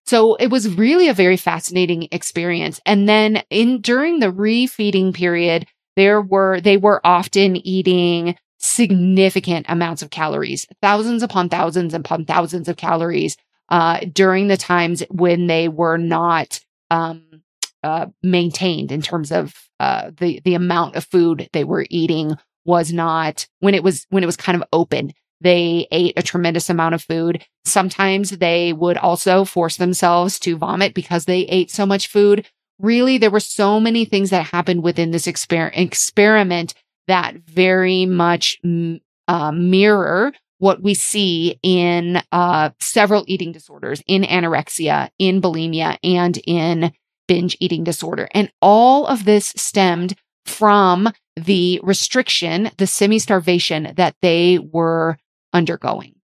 So 0.09 0.37
it 0.37 0.47
was 0.47 0.75
really 0.75 1.09
a 1.09 1.13
very 1.13 1.37
fascinating 1.37 2.09
experience. 2.13 2.81
And 2.87 3.07
then 3.07 3.43
in 3.51 3.83
during 3.83 4.21
the 4.21 4.33
refeeding 4.33 5.13
period, 5.13 5.67
there 5.97 6.23
were, 6.23 6.63
they 6.63 6.79
were 6.79 7.07
often 7.07 7.57
eating 7.57 8.35
significant 8.57 9.67
amounts 9.69 10.01
of 10.01 10.09
calories, 10.09 10.67
thousands 10.81 11.23
upon 11.23 11.51
thousands 11.51 11.93
upon 11.93 12.25
thousands 12.25 12.69
of 12.69 12.79
calories, 12.79 13.37
uh, 13.69 14.01
during 14.11 14.49
the 14.49 14.57
times 14.57 15.03
when 15.11 15.47
they 15.47 15.69
were 15.69 15.99
not, 15.99 16.59
um, 16.91 17.43
uh, 17.83 18.07
maintained 18.23 18.91
in 18.91 19.03
terms 19.03 19.31
of, 19.31 19.55
uh, 19.79 20.11
the, 20.17 20.41
the 20.43 20.55
amount 20.55 20.97
of 20.97 21.05
food 21.05 21.51
they 21.53 21.65
were 21.65 21.85
eating 21.91 22.35
was 22.65 22.95
not 22.95 23.47
when 23.61 23.75
it 23.75 23.83
was, 23.83 24.07
when 24.09 24.23
it 24.23 24.27
was 24.27 24.39
kind 24.39 24.57
of 24.57 24.67
open. 24.73 25.13
They 25.41 25.87
ate 25.91 26.15
a 26.17 26.23
tremendous 26.23 26.69
amount 26.69 26.95
of 26.95 27.03
food. 27.03 27.45
Sometimes 27.65 28.31
they 28.31 28.73
would 28.73 28.97
also 28.97 29.45
force 29.45 29.77
themselves 29.77 30.39
to 30.41 30.57
vomit 30.57 30.95
because 30.95 31.25
they 31.25 31.41
ate 31.43 31.71
so 31.71 31.87
much 31.87 32.09
food. 32.09 32.47
Really, 32.79 33.19
there 33.19 33.31
were 33.31 33.41
so 33.41 33.81
many 33.81 34.05
things 34.05 34.31
that 34.31 34.47
happened 34.47 34.83
within 34.83 35.11
this 35.11 35.27
exper- 35.27 35.71
experiment 35.75 36.75
that 37.07 37.37
very 37.37 38.07
much 38.07 38.59
uh, 39.29 39.53
mirror 39.53 40.33
what 40.59 40.83
we 40.83 40.95
see 40.95 41.59
in 41.63 42.21
uh, 42.33 42.71
several 42.81 43.25
eating 43.29 43.53
disorders, 43.53 44.03
in 44.07 44.23
anorexia, 44.23 45.09
in 45.19 45.41
bulimia, 45.41 45.97
and 46.03 46.39
in 46.47 46.93
binge 47.29 47.57
eating 47.61 47.85
disorder. 47.85 48.29
And 48.33 48.51
all 48.61 49.07
of 49.07 49.25
this 49.25 49.53
stemmed 49.57 50.15
from 50.47 51.13
the 51.37 51.81
restriction, 51.83 52.71
the 52.79 52.87
semi 52.87 53.19
starvation 53.19 53.93
that 53.97 54.17
they 54.23 54.59
were 54.59 55.17
undergoing. 55.53 56.15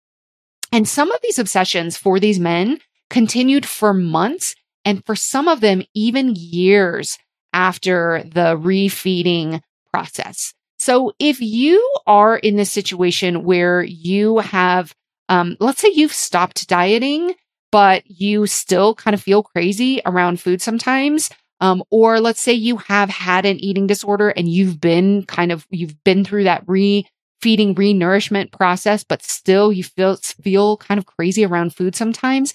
And 0.72 0.88
some 0.88 1.10
of 1.12 1.20
these 1.22 1.38
obsessions 1.38 1.96
for 1.96 2.18
these 2.18 2.40
men 2.40 2.80
continued 3.10 3.66
for 3.66 3.94
months 3.94 4.54
and 4.84 5.04
for 5.06 5.14
some 5.14 5.48
of 5.48 5.60
them, 5.60 5.82
even 5.94 6.34
years 6.36 7.18
after 7.52 8.24
the 8.24 8.56
refeeding 8.56 9.60
process. 9.92 10.52
So 10.78 11.12
if 11.18 11.40
you 11.40 11.80
are 12.06 12.36
in 12.36 12.56
this 12.56 12.72
situation 12.72 13.44
where 13.44 13.82
you 13.82 14.38
have, 14.38 14.94
um, 15.28 15.56
let's 15.60 15.80
say 15.80 15.88
you've 15.94 16.12
stopped 16.12 16.68
dieting, 16.68 17.34
but 17.70 18.02
you 18.10 18.46
still 18.46 18.94
kind 18.94 19.14
of 19.14 19.22
feel 19.22 19.42
crazy 19.42 20.00
around 20.04 20.40
food 20.40 20.60
sometimes, 20.60 21.30
um, 21.60 21.82
or 21.90 22.20
let's 22.20 22.40
say 22.40 22.52
you 22.52 22.76
have 22.78 23.08
had 23.08 23.46
an 23.46 23.58
eating 23.58 23.86
disorder 23.86 24.30
and 24.30 24.48
you've 24.48 24.80
been 24.80 25.24
kind 25.24 25.52
of, 25.52 25.66
you've 25.70 26.02
been 26.04 26.24
through 26.24 26.44
that 26.44 26.64
re 26.66 27.06
feeding 27.44 27.74
re-nourishment 27.74 28.50
process, 28.52 29.04
but 29.04 29.22
still 29.22 29.70
you 29.70 29.84
feel, 29.84 30.16
feel 30.16 30.78
kind 30.78 30.96
of 30.96 31.04
crazy 31.04 31.44
around 31.44 31.76
food 31.76 31.94
sometimes. 31.94 32.54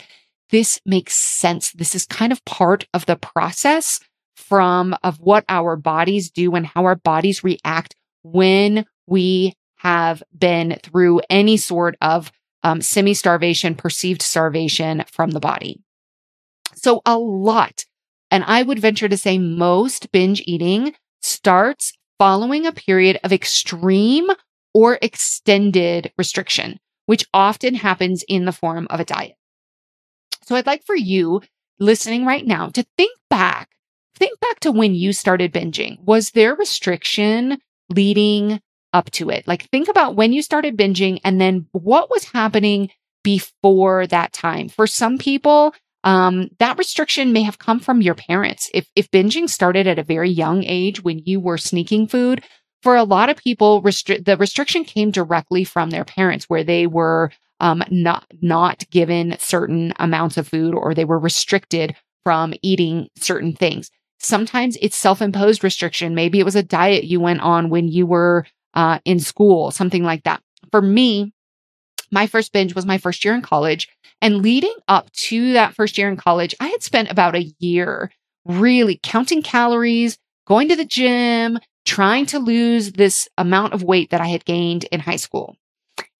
This 0.50 0.82
makes 0.84 1.16
sense. 1.16 1.72
This 1.74 1.94
is 1.94 2.08
kind 2.08 2.32
of 2.32 2.44
part 2.46 2.88
of 2.92 3.06
the 3.06 3.16
process 3.16 4.00
from 4.36 4.96
of 5.04 5.20
what 5.20 5.46
our 5.48 5.76
bodies 5.76 6.32
do 6.32 6.56
and 6.56 6.66
how 6.66 6.86
our 6.86 6.96
bodies 6.96 7.44
react 7.44 7.94
when 8.24 8.84
we 9.06 9.54
have 9.76 10.24
been 10.36 10.80
through 10.82 11.22
any 11.30 11.56
sort 11.56 11.96
of 12.02 12.32
um, 12.64 12.82
semi 12.82 13.14
starvation, 13.14 13.76
perceived 13.76 14.24
starvation 14.24 15.04
from 15.12 15.30
the 15.30 15.40
body. 15.40 15.80
So 16.74 17.04
a 17.06 17.16
lot, 17.16 17.86
and 18.32 18.44
I 18.44 18.64
would 18.64 18.80
venture 18.80 19.08
to 19.08 19.18
say 19.18 19.38
most 19.38 20.12
binge 20.12 20.42
eating 20.48 20.96
starts 21.22 21.94
following 22.18 22.66
a 22.66 22.72
period 22.72 23.20
of 23.24 23.32
extreme 23.32 24.30
or 24.80 24.98
extended 25.02 26.10
restriction, 26.18 26.80
which 27.06 27.26
often 27.34 27.76
happens 27.76 28.24
in 28.30 28.46
the 28.46 28.54
form 28.54 28.88
of 28.90 29.02
a 29.02 29.04
diet. 29.04 29.36
So 30.44 30.56
I'd 30.56 30.66
like 30.66 30.86
for 30.86 30.96
you 30.96 31.42
listening 31.80 32.26
right 32.26 32.48
now 32.48 32.70
to 32.70 32.86
think 32.96 33.12
back, 33.30 33.72
think 34.16 34.40
back 34.40 34.62
to 34.62 34.72
when 34.72 34.96
you 34.96 35.12
started 35.12 35.52
binging. 35.52 36.02
Was 36.06 36.32
there 36.32 36.56
restriction 36.56 37.58
leading 37.90 38.62
up 38.94 39.12
to 39.12 39.30
it? 39.30 39.46
Like 39.46 39.70
think 39.70 39.90
about 39.90 40.16
when 40.16 40.32
you 40.32 40.42
started 40.42 40.78
binging 40.78 41.20
and 41.26 41.42
then 41.42 41.68
what 41.74 42.10
was 42.10 42.24
happening 42.24 42.90
before 43.22 44.08
that 44.08 44.32
time. 44.32 44.70
For 44.70 44.88
some 44.88 45.18
people, 45.18 45.74
um, 46.06 46.48
that 46.60 46.78
restriction 46.78 47.34
may 47.34 47.42
have 47.42 47.60
come 47.60 47.82
from 47.82 48.02
your 48.02 48.16
parents. 48.16 48.70
If 48.74 48.88
if 48.96 49.12
binging 49.12 49.50
started 49.50 49.88
at 49.88 50.00
a 50.00 50.04
very 50.04 50.30
young 50.30 50.64
age 50.64 51.04
when 51.04 51.20
you 51.26 51.42
were 51.42 51.58
sneaking 51.58 52.08
food, 52.08 52.46
for 52.82 52.96
a 52.96 53.04
lot 53.04 53.30
of 53.30 53.38
people, 53.38 53.82
restri- 53.82 54.24
the 54.24 54.38
restriction 54.38 54.84
came 54.84 55.12
directly 55.12 55.64
from 55.64 55.90
their 55.90 56.06
parents, 56.06 56.46
where 56.46 56.64
they 56.64 56.88
were 56.88 57.32
um, 57.60 57.84
not 57.90 58.26
not 58.42 58.90
given 58.90 59.36
certain 59.40 59.94
amounts 60.00 60.38
of 60.38 60.48
food 60.48 60.74
or 60.74 60.94
they 60.94 61.06
were 61.06 61.20
restricted 61.20 61.96
from 62.24 62.54
eating 62.62 63.10
certain 63.18 63.54
things. 63.54 63.92
Sometimes 64.20 64.78
it's 64.82 64.98
self-imposed 64.98 65.64
restriction. 65.64 66.16
Maybe 66.16 66.40
it 66.40 66.46
was 66.46 66.56
a 66.56 66.64
diet 66.64 67.06
you 67.06 67.20
went 67.20 67.42
on 67.42 67.70
when 67.70 67.88
you 67.88 68.06
were 68.06 68.46
uh, 68.74 69.00
in 69.06 69.20
school, 69.20 69.72
something 69.72 70.04
like 70.04 70.24
that. 70.24 70.42
For 70.72 70.82
me, 70.82 71.34
my 72.12 72.28
first 72.28 72.52
binge 72.54 72.76
was 72.76 72.86
my 72.86 72.98
first 72.98 73.24
year 73.24 73.34
in 73.34 73.42
college. 73.42 73.88
And 74.22 74.42
leading 74.42 74.76
up 74.88 75.12
to 75.14 75.54
that 75.54 75.76
first 75.76 75.98
year 75.98 76.10
in 76.10 76.18
college, 76.18 76.54
I 76.60 76.68
had 76.68 76.84
spent 76.84 77.10
about 77.10 77.36
a 77.36 77.52
year 77.60 78.12
really 78.46 79.00
counting 79.02 79.42
calories, 79.42 80.18
going 80.46 80.68
to 80.70 80.76
the 80.76 80.86
gym, 80.86 81.60
trying 81.90 82.28
to 82.28 82.38
lose 82.38 82.92
this 82.92 83.28
amount 83.36 83.74
of 83.74 83.82
weight 83.82 84.12
that 84.12 84.22
I 84.22 84.28
had 84.28 84.46
gained 84.46 84.84
in 84.92 85.00
high 85.00 85.16
school. 85.16 85.56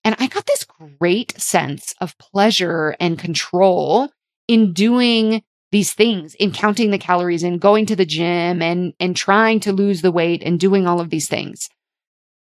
And 0.02 0.16
I 0.18 0.26
got 0.26 0.44
this 0.46 0.66
great 0.98 1.40
sense 1.40 1.94
of 2.00 2.18
pleasure 2.18 2.96
and 2.98 3.16
control 3.16 4.08
in 4.48 4.72
doing 4.72 5.44
these 5.70 5.92
things, 5.92 6.34
in 6.34 6.50
counting 6.50 6.90
the 6.90 6.98
calories 6.98 7.44
and 7.44 7.60
going 7.60 7.86
to 7.86 7.94
the 7.94 8.04
gym 8.04 8.60
and, 8.60 8.94
and 8.98 9.14
trying 9.14 9.60
to 9.60 9.72
lose 9.72 10.02
the 10.02 10.10
weight 10.10 10.42
and 10.42 10.58
doing 10.58 10.88
all 10.88 11.00
of 11.00 11.10
these 11.10 11.28
things. 11.28 11.68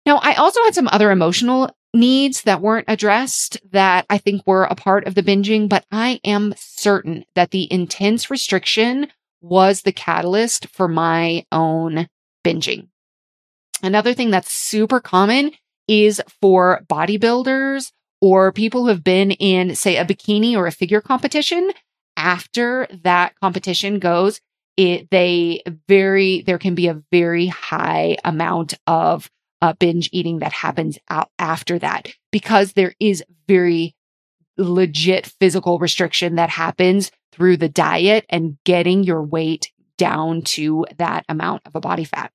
Now, 0.05 0.19
I 0.21 0.33
also 0.33 0.61
had 0.65 0.75
some 0.75 0.89
other 0.91 1.09
emotional 1.09 1.73
needs 1.93 2.41
that 2.41 2.59
weren't 2.59 2.89
addressed 2.89 3.57
that 3.71 4.05
I 4.09 4.17
think 4.17 4.45
were 4.45 4.65
a 4.65 4.75
part 4.75 5.07
of 5.07 5.15
the 5.15 5.23
binging, 5.23 5.69
but 5.69 5.85
I 5.93 6.19
am 6.25 6.53
certain 6.57 7.23
that 7.35 7.51
the 7.51 7.71
intense 7.71 8.29
restriction 8.29 9.07
was 9.39 9.83
the 9.83 9.93
catalyst 9.93 10.67
for 10.67 10.89
my 10.89 11.45
own 11.53 12.09
binging. 12.43 12.89
Another 13.83 14.13
thing 14.13 14.31
that's 14.31 14.51
super 14.51 15.01
common 15.01 15.51
is 15.89 16.21
for 16.41 16.83
bodybuilders 16.89 17.91
or 18.21 18.53
people 18.53 18.83
who 18.83 18.87
have 18.87 19.03
been 19.03 19.31
in, 19.31 19.75
say, 19.75 19.97
a 19.97 20.05
bikini 20.05 20.55
or 20.55 20.65
a 20.65 20.71
figure 20.71 21.01
competition. 21.01 21.69
After 22.15 22.87
that 23.03 23.33
competition 23.41 23.99
goes, 23.99 24.39
it, 24.77 25.09
they 25.11 25.61
very, 25.89 26.41
there 26.43 26.57
can 26.57 26.75
be 26.75 26.87
a 26.87 27.01
very 27.11 27.47
high 27.47 28.17
amount 28.23 28.75
of 28.87 29.29
uh, 29.61 29.73
binge 29.73 30.09
eating 30.13 30.39
that 30.39 30.53
happens 30.53 30.97
out 31.09 31.29
after 31.37 31.77
that 31.79 32.07
because 32.31 32.73
there 32.73 32.93
is 32.99 33.23
very 33.47 33.95
legit 34.57 35.25
physical 35.39 35.77
restriction 35.79 36.35
that 36.35 36.49
happens 36.49 37.11
through 37.33 37.57
the 37.57 37.69
diet 37.69 38.25
and 38.29 38.57
getting 38.63 39.03
your 39.03 39.21
weight 39.21 39.71
down 39.97 40.41
to 40.41 40.85
that 40.97 41.25
amount 41.27 41.61
of 41.65 41.75
a 41.75 41.81
body 41.81 42.05
fat. 42.05 42.31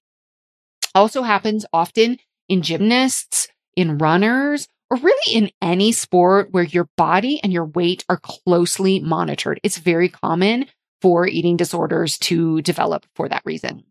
Also 0.95 1.23
happens 1.23 1.67
often 1.73 2.19
in 2.49 2.63
gymnasts, 2.63 3.49
in 3.77 3.99
runners, 3.99 4.67
or 4.91 4.97
really 4.97 5.35
in 5.35 5.51
any 5.61 5.93
sport 5.93 6.49
where 6.51 6.65
your 6.65 6.89
body 6.97 7.41
and 7.43 7.53
your 7.53 7.67
weight 7.67 8.05
are 8.09 8.19
closely 8.19 9.01
monitored. 9.01 9.61
It's 9.63 9.79
very 9.79 10.09
common 10.09 10.67
for 11.01 11.27
eating 11.27 11.57
disorders 11.57 12.19
to 12.19 12.63
develop 12.63 13.07
for 13.15 13.29
that 13.29 13.43
reason. 13.45 13.85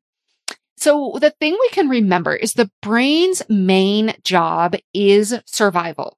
So 0.77 1.18
the 1.20 1.32
thing 1.32 1.58
we 1.60 1.70
can 1.70 1.89
remember 1.89 2.36
is 2.36 2.54
the 2.54 2.70
brain's 2.82 3.42
main 3.50 4.13
job 4.24 4.75
is 4.94 5.36
survival. 5.46 6.18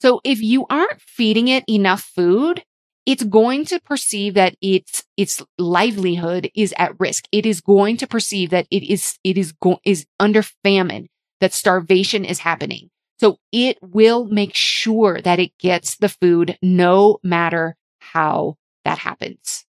So 0.00 0.20
if 0.24 0.40
you 0.40 0.66
aren't 0.70 1.00
feeding 1.00 1.48
it 1.48 1.64
enough 1.68 2.02
food, 2.02 2.62
it's 3.08 3.24
going 3.24 3.64
to 3.64 3.80
perceive 3.80 4.34
that 4.34 4.54
its 4.60 5.02
its 5.16 5.42
livelihood 5.56 6.50
is 6.54 6.74
at 6.76 6.92
risk. 7.00 7.24
It 7.32 7.46
is 7.46 7.62
going 7.62 7.96
to 7.96 8.06
perceive 8.06 8.50
that 8.50 8.66
it 8.70 8.82
is 8.82 9.18
it 9.24 9.38
is 9.38 9.52
go- 9.52 9.80
is 9.86 10.04
under 10.20 10.42
famine, 10.62 11.08
that 11.40 11.54
starvation 11.54 12.26
is 12.26 12.40
happening. 12.40 12.90
So 13.18 13.38
it 13.50 13.78
will 13.80 14.26
make 14.26 14.54
sure 14.54 15.22
that 15.22 15.38
it 15.38 15.56
gets 15.58 15.96
the 15.96 16.10
food 16.10 16.58
no 16.60 17.16
matter 17.24 17.76
how 18.00 18.56
that 18.84 18.98
happens. 18.98 19.64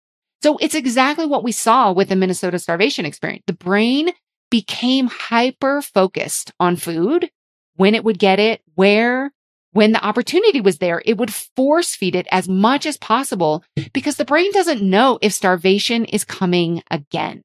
So 0.43 0.57
it's 0.57 0.75
exactly 0.75 1.27
what 1.27 1.45
we 1.45 1.53
saw 1.53 1.93
with 1.93 2.09
the 2.09 2.17
Minnesota 2.17 2.59
starvation 2.59 3.05
experience. 3.05 3.45
The 3.47 3.53
brain 3.53 4.13
became 4.51 5.09
hyper 5.09 5.83
focused 5.83 6.53
on 6.59 6.77
food, 6.77 7.29
when 7.77 7.95
it 7.95 8.03
would 8.05 8.19
get 8.19 8.39
it, 8.39 8.63
where, 8.77 9.31
when 9.77 9.93
the 9.93 10.03
opportunity 10.03 10.63
was 10.63 10.79
there, 10.79 11.03
it 11.05 11.19
would 11.19 11.35
force 11.35 11.95
feed 11.95 12.15
it 12.15 12.27
as 12.33 12.49
much 12.49 12.87
as 12.87 12.97
possible 12.97 13.63
because 13.93 14.17
the 14.17 14.25
brain 14.25 14.51
doesn't 14.53 14.81
know 14.81 15.19
if 15.21 15.35
starvation 15.35 16.07
is 16.07 16.25
coming 16.25 16.83
again. 16.91 17.43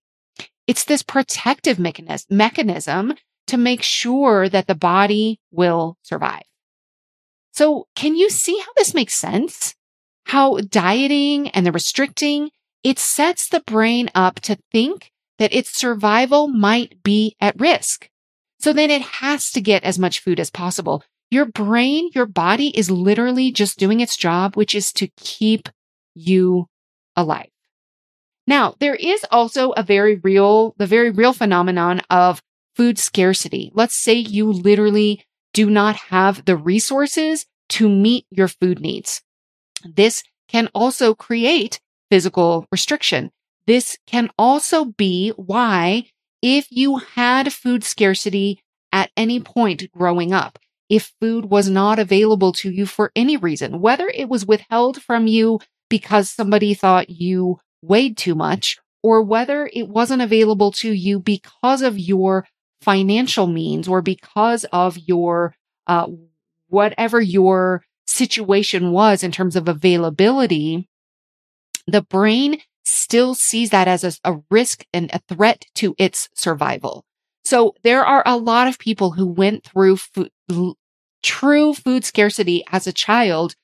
It's 0.66 0.86
this 0.86 1.04
protective 1.04 1.78
mechanism 1.78 3.16
to 3.48 3.58
make 3.58 3.84
sure 3.84 4.48
that 4.48 4.68
the 4.68 4.76
body 4.76 5.42
will 5.52 5.98
survive. 6.04 6.44
So 7.52 7.88
can 7.98 8.16
you 8.16 8.30
see 8.30 8.58
how 8.60 8.72
this 8.78 8.94
makes 8.94 9.14
sense? 9.14 9.76
How 10.28 10.60
dieting 10.60 11.50
and 11.50 11.66
the 11.66 11.74
restricting, 11.74 12.52
it 12.82 12.98
sets 12.98 13.50
the 13.50 13.60
brain 13.60 14.10
up 14.16 14.40
to 14.42 14.58
think 14.72 15.12
that 15.38 15.54
its 15.54 15.78
survival 15.78 16.48
might 16.48 17.04
be 17.04 17.36
at 17.42 17.60
risk. 17.60 18.10
So 18.62 18.72
then 18.72 18.90
it 18.90 19.02
has 19.02 19.52
to 19.52 19.60
get 19.60 19.84
as 19.84 20.00
much 20.00 20.22
food 20.22 20.40
as 20.40 20.50
possible. 20.50 21.04
Your 21.32 21.46
brain, 21.46 22.10
your 22.14 22.26
body 22.26 22.78
is 22.78 22.92
literally 22.92 23.52
just 23.52 23.80
doing 23.80 24.02
its 24.02 24.18
job, 24.18 24.56
which 24.56 24.76
is 24.76 24.92
to 24.94 25.08
keep 25.16 25.70
you 26.14 26.68
alive. 27.16 27.48
Now, 28.46 28.76
there 28.80 28.96
is 28.96 29.26
also 29.32 29.72
a 29.72 29.84
very 29.84 30.16
real, 30.16 30.76
the 30.78 30.86
very 30.86 31.10
real 31.10 31.32
phenomenon 31.32 32.02
of 32.10 32.42
food 32.76 33.00
scarcity. 33.00 33.72
Let's 33.74 33.96
say 33.96 34.14
you 34.16 34.52
literally 34.52 35.24
do 35.54 35.70
not 35.70 35.96
have 35.96 36.44
the 36.44 36.58
resources 36.58 37.46
to 37.70 37.88
meet 37.88 38.26
your 38.30 38.50
food 38.50 38.82
needs. 38.82 39.22
This 39.86 40.24
can 40.50 40.70
also 40.76 41.16
create 41.16 41.80
physical 42.10 42.66
restriction. 42.72 43.32
This 43.68 43.98
can 44.06 44.30
also 44.38 44.86
be 44.86 45.30
why 45.38 46.08
if 46.42 46.68
you 46.70 46.98
had 46.98 47.54
food 47.54 47.86
scarcity 47.86 48.60
at 48.92 49.12
any 49.16 49.40
point 49.40 49.90
growing 49.94 50.34
up. 50.34 50.60
If 50.92 51.14
food 51.22 51.46
was 51.46 51.70
not 51.70 52.00
available 52.00 52.52
to 52.52 52.70
you 52.70 52.86
for 52.86 53.14
any 53.16 53.38
reason, 53.38 53.80
whether 53.80 54.10
it 54.10 54.28
was 54.28 54.46
withheld 54.46 55.02
from 55.02 55.26
you 55.26 55.62
because 55.90 56.30
somebody 56.30 56.74
thought 56.74 57.10
you 57.10 57.60
weighed 57.82 58.18
too 58.18 58.36
much 58.36 58.78
or 59.02 59.24
whether 59.24 59.70
it 59.72 59.88
wasn't 59.88 60.22
available 60.22 60.74
to 60.74 60.92
you 60.92 61.18
because 61.18 61.82
of 61.82 61.98
your 61.98 62.46
financial 62.82 63.48
means 63.48 63.88
or 63.88 64.02
because 64.02 64.66
of 64.66 64.98
your, 64.98 65.56
uh, 65.88 66.08
whatever 66.68 67.22
your 67.22 67.86
situation 68.06 68.92
was 68.92 69.24
in 69.24 69.32
terms 69.32 69.56
of 69.56 69.70
availability, 69.70 70.90
the 71.88 72.02
brain 72.02 72.60
still 72.84 73.34
sees 73.34 73.70
that 73.70 73.88
as 73.88 74.04
a, 74.04 74.12
a, 74.26 74.42
risk 74.50 74.86
and 74.94 75.10
a 75.14 75.22
threat 75.34 75.66
to 75.76 75.96
its 75.98 76.28
survival. 76.36 77.06
So 77.46 77.76
there 77.84 78.04
are 78.06 78.24
a 78.26 78.36
lot 78.36 78.68
of 78.68 78.78
people 78.78 79.12
who 79.12 79.26
went 79.26 79.64
through 79.64 79.98
food, 79.98 80.32
true 81.22 81.74
food 81.74 82.04
scarcity 82.04 82.64
as 82.72 82.88
a 82.88 82.94
child 82.94 83.56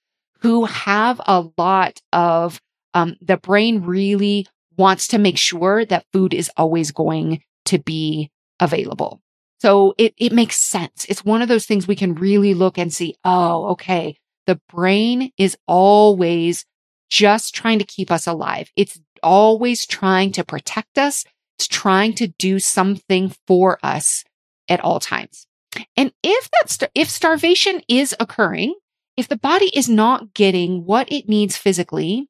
who 0.41 0.65
have 0.65 1.19
a 1.25 1.45
lot 1.57 2.01
of 2.13 2.61
um, 2.93 3.15
the 3.21 3.37
brain 3.37 3.83
really 3.83 4.47
wants 4.77 5.07
to 5.07 5.17
make 5.17 5.37
sure 5.37 5.85
that 5.85 6.05
food 6.13 6.33
is 6.33 6.51
always 6.57 6.91
going 6.91 7.41
to 7.65 7.79
be 7.79 8.31
available. 8.59 9.21
So 9.59 9.95
it, 9.97 10.13
it 10.17 10.31
makes 10.31 10.57
sense. 10.57 11.05
It's 11.09 11.25
one 11.25 11.41
of 11.41 11.47
those 11.47 11.65
things 11.65 11.87
we 11.87 11.95
can 11.95 12.13
really 12.13 12.53
look 12.53 12.77
and 12.77 12.93
see, 12.93 13.15
oh, 13.23 13.69
okay. 13.71 14.17
The 14.45 14.59
brain 14.69 15.31
is 15.37 15.57
always 15.67 16.65
just 17.09 17.55
trying 17.55 17.79
to 17.79 17.85
keep 17.85 18.11
us 18.11 18.27
alive. 18.27 18.69
It's 18.75 18.99
always 19.23 19.85
trying 19.85 20.31
to 20.33 20.43
protect 20.43 20.97
us. 20.97 21.25
It's 21.57 21.67
trying 21.67 22.13
to 22.15 22.27
do 22.27 22.59
something 22.59 23.33
for 23.47 23.79
us 23.81 24.23
at 24.69 24.79
all 24.81 24.99
times. 24.99 25.47
And 25.95 26.11
if 26.23 26.49
that's, 26.51 26.79
if 26.95 27.09
starvation 27.09 27.81
is 27.87 28.15
occurring, 28.19 28.75
if 29.15 29.27
the 29.27 29.37
body 29.37 29.71
is 29.73 29.89
not 29.89 30.33
getting 30.33 30.85
what 30.85 31.11
it 31.11 31.27
needs 31.27 31.57
physically, 31.57 32.29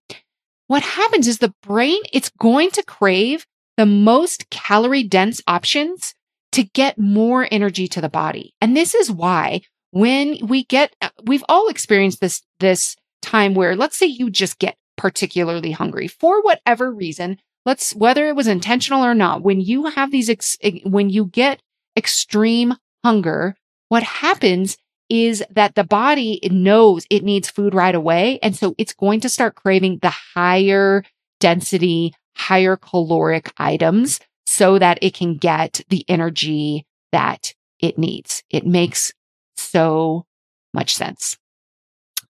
what 0.67 0.83
happens 0.83 1.27
is 1.27 1.39
the 1.39 1.53
brain, 1.63 2.01
it's 2.11 2.31
going 2.39 2.71
to 2.71 2.83
crave 2.83 3.45
the 3.77 3.85
most 3.85 4.49
calorie 4.49 5.03
dense 5.03 5.41
options 5.47 6.13
to 6.53 6.63
get 6.63 6.97
more 6.97 7.47
energy 7.51 7.87
to 7.87 8.01
the 8.01 8.09
body. 8.09 8.53
And 8.61 8.75
this 8.75 8.95
is 8.95 9.11
why 9.11 9.61
when 9.91 10.37
we 10.45 10.63
get, 10.65 10.95
uh, 11.01 11.09
we've 11.23 11.43
all 11.47 11.67
experienced 11.67 12.19
this, 12.19 12.41
this 12.59 12.95
time 13.21 13.53
where 13.53 13.75
let's 13.75 13.97
say 13.97 14.05
you 14.05 14.29
just 14.29 14.59
get 14.59 14.77
particularly 14.97 15.71
hungry 15.71 16.07
for 16.07 16.41
whatever 16.41 16.91
reason. 16.91 17.37
Let's, 17.65 17.93
whether 17.93 18.27
it 18.27 18.35
was 18.35 18.47
intentional 18.47 19.03
or 19.03 19.13
not, 19.13 19.43
when 19.43 19.59
you 19.59 19.85
have 19.87 20.11
these, 20.11 20.29
ex, 20.29 20.57
when 20.83 21.09
you 21.09 21.25
get 21.25 21.61
extreme 21.97 22.75
hunger, 23.03 23.55
what 23.89 24.03
happens 24.03 24.77
is 25.09 25.43
that 25.49 25.75
the 25.75 25.83
body 25.83 26.39
knows 26.51 27.05
it 27.09 27.23
needs 27.23 27.49
food 27.49 27.73
right 27.73 27.95
away. 27.95 28.39
And 28.41 28.55
so 28.55 28.75
it's 28.77 28.93
going 28.93 29.21
to 29.21 29.29
start 29.29 29.55
craving 29.55 29.99
the 30.01 30.09
higher 30.09 31.03
density, 31.39 32.13
higher 32.35 32.75
caloric 32.75 33.51
items 33.57 34.19
so 34.45 34.79
that 34.79 34.99
it 35.01 35.13
can 35.13 35.35
get 35.37 35.81
the 35.89 36.03
energy 36.07 36.85
that 37.11 37.53
it 37.79 37.97
needs. 37.97 38.43
It 38.49 38.65
makes 38.65 39.13
so 39.55 40.25
much 40.73 40.95
sense. 40.95 41.37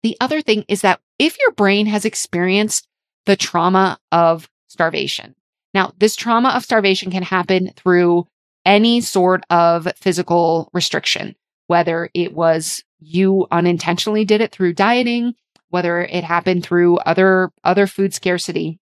The 0.03 0.18
other 0.20 0.41
thing 0.41 0.65
is 0.68 0.82
that 0.82 1.00
if 1.20 1.38
your 1.39 1.51
brain 1.51 1.86
has 1.86 2.06
experienced 2.06 2.88
the 3.25 3.36
trauma 3.36 4.00
of 4.12 4.50
starvation, 4.68 5.36
now 5.74 5.94
this 5.98 6.15
trauma 6.15 6.50
of 6.50 6.63
starvation 6.63 7.12
can 7.12 7.24
happen 7.24 7.72
through 7.75 8.25
any 8.65 9.01
sort 9.01 9.44
of 9.50 9.88
physical 9.96 10.70
restriction 10.74 11.36
whether 11.72 12.10
it 12.13 12.34
was 12.34 12.84
you 13.00 13.48
unintentionally 13.50 14.25
did 14.25 14.41
it 14.41 14.51
through 14.51 14.74
dieting, 14.74 15.34
whether 15.70 16.01
it 16.01 16.22
happened 16.22 16.65
through 16.65 16.97
other, 16.97 17.50
other 17.63 17.88
food 17.88 18.13
scarcity. 18.13 18.78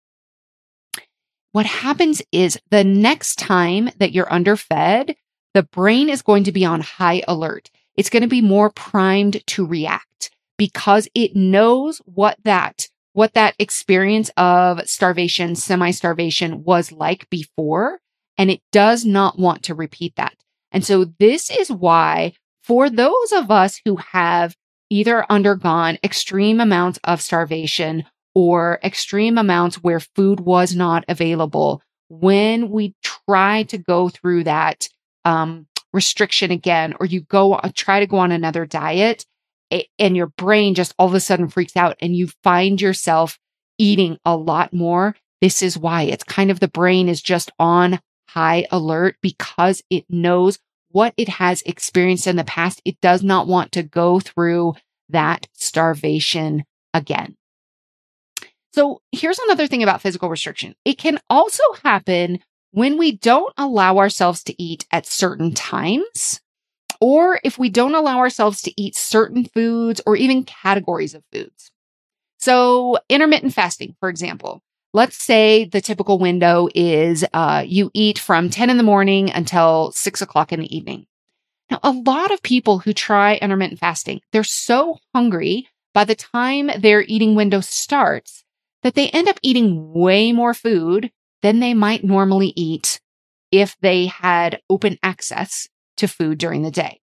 What 1.53 1.67
happens 1.67 2.23
is 2.33 2.59
the 2.71 2.85
next 2.85 3.39
time 3.39 3.91
that 3.99 4.13
you're 4.13 4.33
underfed, 4.33 5.15
the 5.53 5.65
brain 5.65 6.09
is 6.09 6.23
going 6.23 6.45
to 6.45 6.53
be 6.53 6.65
on 6.65 6.81
high 6.81 7.23
alert. 7.29 7.71
It's 7.95 8.09
going 8.09 8.23
to 8.23 8.27
be 8.27 8.41
more 8.41 8.71
primed 8.71 9.47
to 9.49 9.67
react 9.67 10.31
because 10.57 11.09
it 11.15 11.37
knows 11.37 12.01
what 12.07 12.39
that 12.45 12.89
what 13.13 13.35
that 13.35 13.55
experience 13.59 14.31
of 14.39 14.89
starvation, 14.89 15.57
semi 15.57 15.91
starvation 15.91 16.65
was 16.65 16.91
like 16.91 17.29
before. 17.29 17.99
And 18.39 18.51
it 18.51 18.63
does 18.73 19.05
not 19.05 19.39
want 19.39 19.65
to 19.65 19.75
repeat 19.75 20.15
that. 20.17 20.35
And 20.73 20.85
so 20.85 21.07
this 21.19 21.51
is 21.51 21.71
why 21.71 22.33
for 22.63 22.89
those 22.89 23.33
of 23.33 23.51
us 23.51 23.81
who 23.85 23.97
have 23.97 24.55
either 24.91 25.27
undergone 25.29 25.99
extreme 26.03 26.61
amounts 26.61 26.99
of 27.05 27.21
starvation 27.21 28.05
or 28.35 28.79
extreme 28.85 29.37
amounts 29.37 29.83
where 29.83 30.01
food 30.01 30.41
was 30.41 30.75
not 30.77 31.05
available, 31.09 31.83
when 32.09 32.71
we 32.71 32.95
try 33.03 33.65
to 33.65 33.79
go 33.79 34.09
through 34.09 34.45
that 34.45 34.89
um, 35.25 35.67
restriction 35.93 36.51
again, 36.51 36.95
or 37.01 37.07
you 37.07 37.23
go 37.23 37.55
uh, 37.55 37.71
try 37.75 38.01
to 38.01 38.07
go 38.07 38.19
on 38.19 38.33
another 38.33 38.65
diet, 38.65 39.27
and 39.99 40.17
your 40.17 40.29
brain 40.29 40.75
just 40.75 40.95
all 40.99 41.09
of 41.09 41.15
a 41.15 41.21
sudden 41.21 41.49
freaks 41.49 41.77
out, 41.77 41.97
and 42.01 42.15
you 42.17 42.29
find 42.45 42.81
yourself 42.81 43.39
eating 43.79 44.17
a 44.25 44.37
lot 44.37 44.73
more. 44.73 45.17
This 45.41 45.63
is 45.63 45.77
why 45.77 46.03
it's 46.03 46.25
kind 46.25 46.51
of 46.51 46.61
the 46.61 46.69
brain 46.69 47.09
is 47.09 47.21
just 47.21 47.51
on 47.59 48.01
high 48.29 48.67
alert 48.71 49.17
because 49.23 49.83
it 49.91 50.05
knows 50.09 50.59
what 50.91 51.15
it 51.17 51.29
has 51.29 51.63
experienced 51.63 52.27
in 52.27 52.37
the 52.37 52.45
past. 52.45 52.81
It 52.85 53.01
does 53.01 53.23
not 53.23 53.47
want 53.47 53.73
to 53.73 53.83
go 53.83 54.21
through 54.21 54.75
that 55.09 55.47
starvation 55.55 56.65
again. 56.95 57.37
So 58.73 59.01
here's 59.13 59.39
another 59.39 59.67
thing 59.67 59.83
about 59.83 60.03
physical 60.03 60.29
restriction. 60.29 60.75
It 60.85 60.99
can 60.99 61.19
also 61.29 61.63
happen 61.83 62.41
when 62.73 62.99
we 62.99 63.13
don't 63.13 63.53
allow 63.57 63.99
ourselves 63.99 64.43
to 64.45 64.63
eat 64.63 64.87
at 64.93 65.07
certain 65.07 65.55
times, 65.55 66.41
or 67.01 67.41
if 67.43 67.59
we 67.59 67.71
don't 67.71 67.95
allow 67.95 68.19
ourselves 68.19 68.63
to 68.63 68.81
eat 68.81 68.95
certain 68.95 69.47
foods 69.47 70.01
or 70.07 70.17
even 70.17 70.45
categories 70.45 71.15
of 71.15 71.25
foods. 71.33 71.71
So 72.39 72.99
intermittent 73.09 73.55
fasting, 73.55 73.97
for 74.01 74.09
example, 74.09 74.63
let's 74.93 75.17
say 75.17 75.65
the 75.65 75.81
typical 75.81 76.19
window 76.19 76.69
is 76.75 77.25
uh, 77.33 77.65
you 77.67 77.91
eat 77.95 78.19
from 78.19 78.51
10 78.51 78.71
in 78.71 78.77
the 78.77 78.83
morning 78.83 79.31
until 79.31 79.93
six 79.93 80.23
o'clock 80.23 80.53
in 80.53 80.61
the 80.61 80.77
evening. 80.77 81.07
Now, 81.71 81.81
a 81.83 81.91
lot 81.91 82.31
of 82.31 82.43
people 82.43 82.79
who 82.79 82.93
try 82.93 83.37
intermittent 83.37 83.81
fasting, 83.81 84.21
they're 84.33 84.45
so 84.45 84.99
hungry 85.15 85.69
by 85.93 86.05
the 86.05 86.15
time 86.15 86.71
their 86.79 87.03
eating 87.03 87.35
window 87.35 87.61
starts 87.61 88.45
that 88.83 88.95
they 88.95 89.11
end 89.11 89.29
up 89.29 89.39
eating 89.43 89.93
way 89.93 90.33
more 90.33 90.55
food 90.55 91.11
than 91.43 91.61
they 91.61 91.75
might 91.75 92.05
normally 92.05 92.53
eat 92.57 93.01
if 93.51 93.77
they 93.81 94.07
had 94.07 94.61
open 94.71 94.99
access 95.03 95.69
to 95.97 96.09
food 96.09 96.39
during 96.39 96.63
the 96.63 96.71
day. 96.71 97.01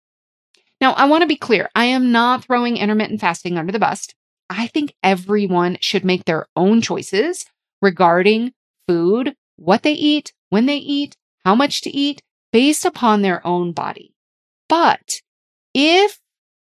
Now, 0.81 0.93
I 0.93 1.05
want 1.05 1.21
to 1.21 1.27
be 1.27 1.35
clear. 1.35 1.69
I 1.75 1.85
am 1.85 2.11
not 2.11 2.43
throwing 2.43 2.77
intermittent 2.77 3.21
fasting 3.21 3.57
under 3.57 3.71
the 3.71 3.79
bus. 3.79 4.07
I 4.49 4.67
think 4.67 4.93
everyone 5.03 5.77
should 5.81 6.05
make 6.05 6.25
their 6.25 6.47
own 6.55 6.81
choices 6.81 7.45
regarding 7.85 8.51
food, 8.87 9.35
what 9.55 9.83
they 9.83 9.93
eat, 9.93 10.33
when 10.49 10.65
they 10.65 10.77
eat, 10.77 11.15
how 11.45 11.55
much 11.55 11.81
to 11.81 11.89
eat 11.89 12.21
based 12.51 12.83
upon 12.83 13.21
their 13.21 13.45
own 13.45 13.71
body. 13.71 14.13
But 14.67 15.21
if 15.73 16.19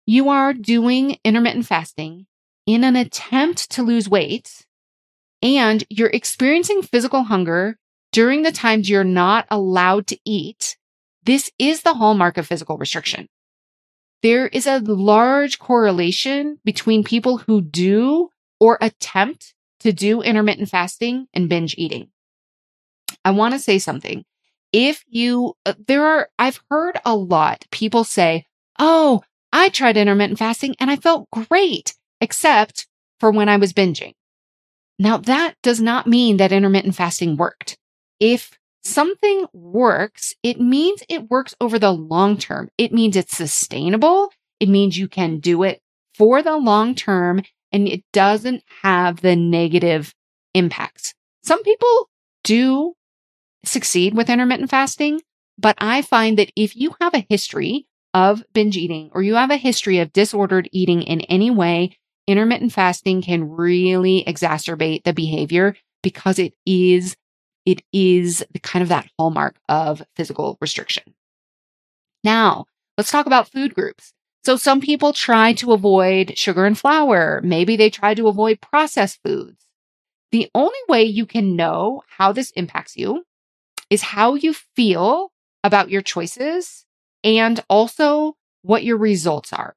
you 0.07 0.31
are 0.31 0.55
doing 0.55 1.19
intermittent 1.23 1.67
fasting 1.67 2.27
in 2.67 2.83
an 2.83 2.97
attempt 2.97 3.71
to 3.73 3.83
lose 3.83 4.09
weight 4.09 4.67
and 5.43 5.85
you're 5.91 6.09
experiencing 6.09 6.83
physical 6.83 7.25
hunger 7.25 7.77
during 8.13 8.43
the 8.43 8.53
times 8.53 8.89
you're 8.89 9.05
not 9.05 9.47
allowed 9.51 10.07
to 10.09 10.19
eat, 10.25 10.77
this 11.25 11.51
is 11.59 11.83
the 11.83 11.95
hallmark 11.95 12.39
of 12.39 12.47
physical 12.47 12.79
restriction. 12.79 13.29
There 14.23 14.49
is 14.49 14.67
a 14.67 14.79
large 14.79 15.59
correlation 15.59 16.59
between 16.65 17.05
people 17.05 17.39
who 17.39 17.61
do 17.61 18.31
or 18.59 18.79
attempt 18.81 19.55
to 19.81 19.93
do 19.93 20.23
intermittent 20.23 20.69
fasting 20.69 21.27
and 21.33 21.49
binge 21.49 21.75
eating. 21.77 22.09
I 23.25 23.33
want 23.33 23.55
to 23.55 23.59
say 23.59 23.79
something. 23.79 24.25
If 24.73 25.05
you, 25.09 25.55
uh, 25.67 25.75
there 25.87 26.05
are, 26.05 26.29
I've 26.39 26.61
heard 26.71 26.99
a 27.05 27.15
lot 27.15 27.65
people 27.71 28.05
say, 28.05 28.47
Oh, 28.79 29.23
I 29.53 29.69
tried 29.69 29.97
intermittent 29.97 30.39
fasting 30.39 30.77
and 30.79 30.91
I 30.91 30.97
felt 30.97 31.29
great, 31.31 31.95
except 32.21 32.87
for 33.19 33.31
when 33.31 33.49
I 33.49 33.57
was 33.57 33.73
binging. 33.73 34.15
Now 34.99 35.17
that 35.17 35.55
does 35.63 35.81
not 35.81 36.07
mean 36.07 36.37
that 36.37 36.53
intermittent 36.53 36.95
fasting 36.95 37.37
worked. 37.37 37.77
If 38.21 38.59
something 38.85 39.47
works, 39.53 40.35
it 40.43 40.61
means 40.61 41.03
it 41.09 41.31
works 41.31 41.55
over 41.61 41.79
the 41.79 41.91
long 41.91 42.37
term. 42.37 42.69
It 42.79 42.93
means 42.93 43.17
it's 43.17 43.37
sustainable. 43.37 44.31
It 44.61 44.69
means 44.69 44.99
you 44.99 45.09
can 45.09 45.41
do 45.41 45.63
it 45.63 45.81
for 46.15 46.43
the 46.43 46.57
long 46.57 46.95
term 46.95 47.43
and 47.73 47.89
it 47.89 48.03
doesn't 48.13 48.63
have 48.83 49.21
the 49.21 49.37
negative 49.37 50.15
impacts. 50.55 51.15
Some 51.43 51.63
people 51.63 52.11
do 52.45 52.95
succeed 53.65 54.15
with 54.15 54.31
intermittent 54.31 54.71
fasting, 54.71 55.21
but 55.59 55.77
I 55.79 56.03
find 56.03 56.39
that 56.39 56.53
if 56.57 56.77
you 56.77 56.95
have 57.01 57.15
a 57.15 57.27
history 57.29 57.87
of 58.15 58.43
binge 58.53 58.77
eating 58.77 59.11
or 59.13 59.23
you 59.23 59.35
have 59.37 59.51
a 59.51 59.57
history 59.57 59.99
of 59.99 60.13
disordered 60.13 60.69
eating 60.73 61.03
in 61.03 61.21
any 61.23 61.51
way, 61.51 61.97
intermittent 62.27 62.73
fasting 62.73 63.23
can 63.23 63.49
really 63.49 64.25
exacerbate 64.27 65.05
the 65.05 65.13
behavior 65.13 65.77
because 66.03 66.39
it 66.39 66.55
is 66.67 67.17
it 67.67 67.83
is 67.93 68.45
the 68.53 68.59
kind 68.59 68.83
of 68.83 68.89
that 68.89 69.07
hallmark 69.19 69.57
of 69.69 70.03
physical 70.17 70.57
restriction. 70.63 71.15
Now, 72.25 72.65
let's 72.97 73.11
talk 73.11 73.27
about 73.27 73.49
food 73.49 73.75
groups. 73.75 74.13
So 74.43 74.57
some 74.57 74.81
people 74.81 75.13
try 75.13 75.53
to 75.55 75.73
avoid 75.73 76.37
sugar 76.37 76.65
and 76.65 76.79
flour. 76.79 77.41
Maybe 77.45 77.77
they 77.77 77.91
try 77.91 78.15
to 78.15 78.29
avoid 78.29 78.61
processed 78.61 79.21
foods. 79.23 79.67
The 80.33 80.51
only 80.55 80.79
way 80.89 81.03
you 81.05 81.27
can 81.27 81.57
know 81.57 82.03
how 82.09 82.33
this 82.33 82.51
impacts 82.53 82.97
you 82.97 83.25
is 83.91 84.03
how 84.03 84.35
you 84.35 84.55
feel 84.55 85.33
about 85.65 85.91
your 85.91 86.03
choices 86.03 86.87
and 87.23 87.63
also 87.69 88.37
what 88.63 88.85
your 88.85 88.97
results 88.97 89.53
are. 89.53 89.75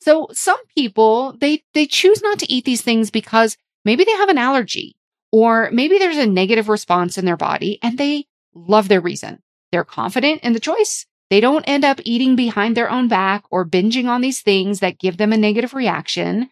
So 0.00 0.28
some 0.32 0.58
people, 0.76 1.36
they, 1.40 1.64
they 1.74 1.86
choose 1.86 2.22
not 2.22 2.38
to 2.40 2.52
eat 2.52 2.64
these 2.64 2.82
things 2.82 3.10
because 3.10 3.56
maybe 3.84 4.04
they 4.04 4.12
have 4.12 4.28
an 4.28 4.38
allergy 4.38 4.96
or 5.32 5.70
maybe 5.72 5.98
there's 5.98 6.16
a 6.18 6.26
negative 6.26 6.68
response 6.68 7.18
in 7.18 7.24
their 7.24 7.36
body 7.36 7.78
and 7.82 7.96
they 7.96 8.26
love 8.54 8.88
their 8.88 9.00
reason. 9.00 9.42
They're 9.72 9.84
confident 9.84 10.42
in 10.42 10.52
the 10.52 10.60
choice. 10.60 11.06
They 11.30 11.40
don't 11.40 11.64
end 11.64 11.84
up 11.84 12.00
eating 12.04 12.36
behind 12.36 12.76
their 12.76 12.90
own 12.90 13.08
back 13.08 13.44
or 13.50 13.66
binging 13.66 14.06
on 14.06 14.20
these 14.20 14.40
things 14.40 14.80
that 14.80 14.98
give 14.98 15.16
them 15.18 15.32
a 15.32 15.36
negative 15.36 15.74
reaction. 15.74 16.50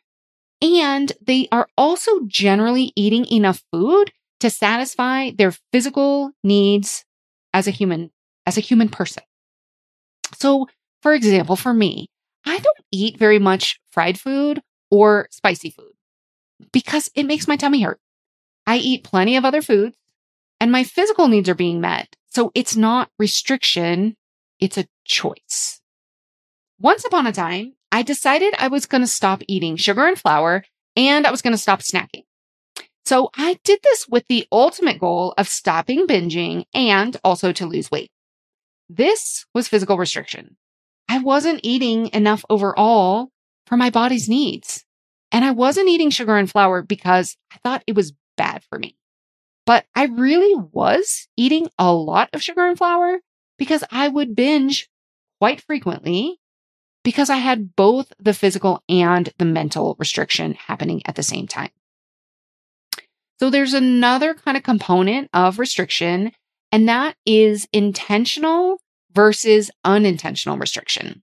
And 0.60 1.12
they 1.20 1.48
are 1.50 1.68
also 1.76 2.20
generally 2.26 2.92
eating 2.96 3.26
enough 3.26 3.62
food 3.72 4.12
to 4.40 4.50
satisfy 4.50 5.30
their 5.30 5.52
physical 5.72 6.32
needs 6.44 7.04
as 7.54 7.66
a 7.66 7.70
human, 7.70 8.10
as 8.46 8.58
a 8.58 8.62
human 8.62 8.88
person. 8.88 9.22
So, 10.34 10.68
for 11.02 11.14
example, 11.14 11.56
for 11.56 11.72
me, 11.72 12.08
I 12.44 12.58
don't 12.58 12.78
eat 12.92 13.18
very 13.18 13.38
much 13.38 13.80
fried 13.90 14.20
food 14.20 14.62
or 14.90 15.28
spicy 15.30 15.70
food 15.70 15.92
because 16.72 17.10
it 17.14 17.24
makes 17.24 17.48
my 17.48 17.56
tummy 17.56 17.82
hurt. 17.82 18.00
I 18.66 18.76
eat 18.76 19.04
plenty 19.04 19.36
of 19.36 19.44
other 19.44 19.62
foods 19.62 19.96
and 20.60 20.72
my 20.72 20.84
physical 20.84 21.28
needs 21.28 21.48
are 21.48 21.54
being 21.54 21.80
met. 21.80 22.16
So 22.28 22.50
it's 22.54 22.76
not 22.76 23.10
restriction. 23.18 24.16
It's 24.60 24.78
a 24.78 24.86
choice. 25.04 25.80
Once 26.78 27.04
upon 27.04 27.26
a 27.26 27.32
time, 27.32 27.74
I 27.92 28.02
decided 28.02 28.54
I 28.58 28.68
was 28.68 28.86
going 28.86 29.02
to 29.02 29.06
stop 29.06 29.42
eating 29.48 29.76
sugar 29.76 30.06
and 30.06 30.18
flour 30.18 30.64
and 30.94 31.26
I 31.26 31.30
was 31.30 31.42
going 31.42 31.52
to 31.52 31.58
stop 31.58 31.80
snacking. 31.80 32.24
So 33.04 33.30
I 33.36 33.58
did 33.64 33.80
this 33.82 34.08
with 34.08 34.24
the 34.28 34.46
ultimate 34.50 34.98
goal 34.98 35.32
of 35.38 35.48
stopping 35.48 36.06
binging 36.06 36.64
and 36.74 37.16
also 37.22 37.52
to 37.52 37.66
lose 37.66 37.90
weight. 37.90 38.10
This 38.88 39.46
was 39.54 39.68
physical 39.68 39.96
restriction. 39.96 40.56
I 41.08 41.18
wasn't 41.18 41.60
eating 41.62 42.10
enough 42.12 42.44
overall 42.50 43.30
for 43.66 43.76
my 43.76 43.90
body's 43.90 44.28
needs. 44.28 44.84
And 45.32 45.44
I 45.44 45.52
wasn't 45.52 45.88
eating 45.88 46.10
sugar 46.10 46.36
and 46.36 46.50
flour 46.50 46.82
because 46.82 47.36
I 47.52 47.58
thought 47.58 47.84
it 47.86 47.94
was 47.94 48.12
bad 48.36 48.62
for 48.68 48.78
me. 48.78 48.96
But 49.66 49.84
I 49.94 50.06
really 50.06 50.54
was 50.72 51.28
eating 51.36 51.68
a 51.78 51.92
lot 51.92 52.30
of 52.32 52.42
sugar 52.42 52.66
and 52.66 52.78
flour 52.78 53.20
because 53.58 53.84
I 53.90 54.08
would 54.08 54.36
binge 54.36 54.88
quite 55.40 55.60
frequently 55.60 56.38
because 57.04 57.30
I 57.30 57.36
had 57.36 57.76
both 57.76 58.12
the 58.18 58.34
physical 58.34 58.82
and 58.88 59.32
the 59.38 59.44
mental 59.44 59.96
restriction 59.98 60.54
happening 60.54 61.02
at 61.06 61.14
the 61.14 61.22
same 61.22 61.46
time. 61.46 61.70
So 63.38 63.50
there's 63.50 63.74
another 63.74 64.34
kind 64.34 64.56
of 64.56 64.62
component 64.62 65.28
of 65.32 65.58
restriction, 65.58 66.32
and 66.72 66.88
that 66.88 67.16
is 67.24 67.68
intentional 67.72 68.80
versus 69.12 69.70
unintentional 69.84 70.58
restriction. 70.58 71.22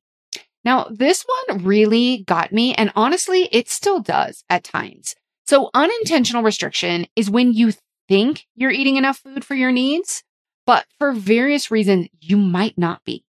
Now, 0.64 0.88
this 0.90 1.26
one 1.48 1.64
really 1.64 2.24
got 2.26 2.54
me, 2.54 2.74
and 2.76 2.92
honestly, 2.96 3.50
it 3.52 3.70
still 3.70 4.00
does 4.00 4.44
at 4.50 4.64
times. 4.64 5.16
So 5.46 5.70
unintentional 5.74 6.44
restriction 6.44 7.08
is 7.16 7.30
when 7.30 7.54
you 7.54 7.74
think 8.08 8.46
you're 8.56 8.72
eating 8.72 8.96
enough 8.96 9.18
food 9.18 9.44
for 9.44 9.56
your 9.56 9.72
needs, 9.72 10.24
but 10.66 10.86
for 11.00 11.12
various 11.12 11.72
reasons, 11.72 12.08
you 12.20 12.38
might 12.38 12.78
not 12.78 13.04
be. 13.04 13.26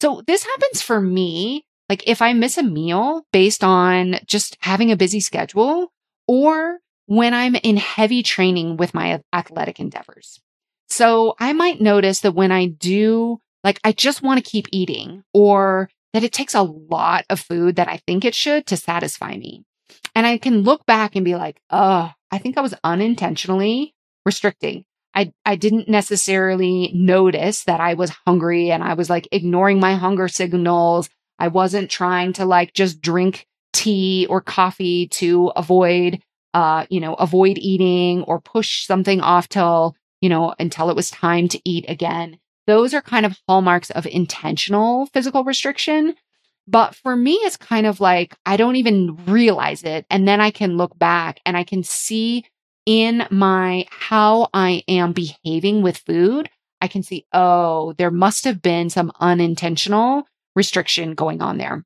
So 0.00 0.22
this 0.26 0.44
happens 0.44 0.82
for 0.82 1.00
me. 1.00 1.64
Like 1.88 2.06
if 2.06 2.20
I 2.20 2.32
miss 2.32 2.58
a 2.58 2.62
meal 2.62 3.26
based 3.32 3.62
on 3.62 4.16
just 4.26 4.56
having 4.60 4.90
a 4.90 4.96
busy 4.96 5.20
schedule 5.20 5.92
or 6.26 6.80
when 7.06 7.34
I'm 7.34 7.54
in 7.54 7.76
heavy 7.76 8.22
training 8.22 8.76
with 8.76 8.94
my 8.94 9.22
athletic 9.32 9.78
endeavors. 9.78 10.40
So 10.88 11.34
I 11.38 11.52
might 11.52 11.80
notice 11.80 12.20
that 12.20 12.34
when 12.34 12.52
I 12.52 12.66
do, 12.66 13.40
like, 13.64 13.80
I 13.84 13.92
just 13.92 14.22
want 14.22 14.42
to 14.42 14.50
keep 14.50 14.66
eating 14.72 15.24
or 15.32 15.88
that 16.12 16.24
it 16.24 16.32
takes 16.32 16.54
a 16.54 16.62
lot 16.62 17.24
of 17.30 17.40
food 17.40 17.76
that 17.76 17.88
I 17.88 18.00
think 18.06 18.24
it 18.24 18.34
should 18.34 18.66
to 18.66 18.76
satisfy 18.76 19.36
me. 19.36 19.64
And 20.14 20.26
I 20.26 20.38
can 20.38 20.62
look 20.62 20.86
back 20.86 21.14
and 21.14 21.24
be 21.24 21.36
like, 21.36 21.60
oh, 21.70 22.10
I 22.30 22.38
think 22.38 22.56
I 22.56 22.60
was 22.60 22.74
unintentionally 22.82 23.94
restricting. 24.24 24.84
I, 25.16 25.32
I 25.46 25.56
didn't 25.56 25.88
necessarily 25.88 26.92
notice 26.94 27.64
that 27.64 27.80
I 27.80 27.94
was 27.94 28.12
hungry 28.26 28.70
and 28.70 28.84
I 28.84 28.92
was 28.92 29.08
like 29.08 29.26
ignoring 29.32 29.80
my 29.80 29.94
hunger 29.94 30.28
signals. 30.28 31.08
I 31.38 31.48
wasn't 31.48 31.90
trying 31.90 32.34
to 32.34 32.44
like 32.44 32.74
just 32.74 33.00
drink 33.00 33.46
tea 33.72 34.26
or 34.28 34.42
coffee 34.42 35.08
to 35.08 35.48
avoid, 35.56 36.22
uh, 36.52 36.84
you 36.90 37.00
know, 37.00 37.14
avoid 37.14 37.56
eating 37.56 38.24
or 38.24 38.40
push 38.42 38.86
something 38.86 39.22
off 39.22 39.48
till, 39.48 39.96
you 40.20 40.28
know, 40.28 40.54
until 40.58 40.90
it 40.90 40.96
was 40.96 41.10
time 41.10 41.48
to 41.48 41.60
eat 41.64 41.86
again. 41.88 42.38
Those 42.66 42.92
are 42.92 43.00
kind 43.00 43.24
of 43.24 43.38
hallmarks 43.48 43.90
of 43.90 44.06
intentional 44.06 45.06
physical 45.06 45.44
restriction. 45.44 46.14
But 46.68 46.94
for 46.94 47.16
me, 47.16 47.34
it's 47.34 47.56
kind 47.56 47.86
of 47.86 48.00
like 48.00 48.36
I 48.44 48.58
don't 48.58 48.76
even 48.76 49.16
realize 49.24 49.82
it. 49.82 50.04
And 50.10 50.28
then 50.28 50.42
I 50.42 50.50
can 50.50 50.76
look 50.76 50.98
back 50.98 51.40
and 51.46 51.56
I 51.56 51.64
can 51.64 51.82
see 51.84 52.44
in 52.86 53.26
my 53.30 53.86
how 53.90 54.48
I 54.54 54.82
am 54.88 55.12
behaving 55.12 55.82
with 55.82 55.98
food. 55.98 56.48
I 56.80 56.88
can 56.88 57.02
see, 57.02 57.26
oh, 57.32 57.94
there 57.98 58.10
must 58.10 58.44
have 58.44 58.62
been 58.62 58.90
some 58.90 59.12
unintentional 59.20 60.26
restriction 60.54 61.14
going 61.14 61.42
on 61.42 61.58
there. 61.58 61.84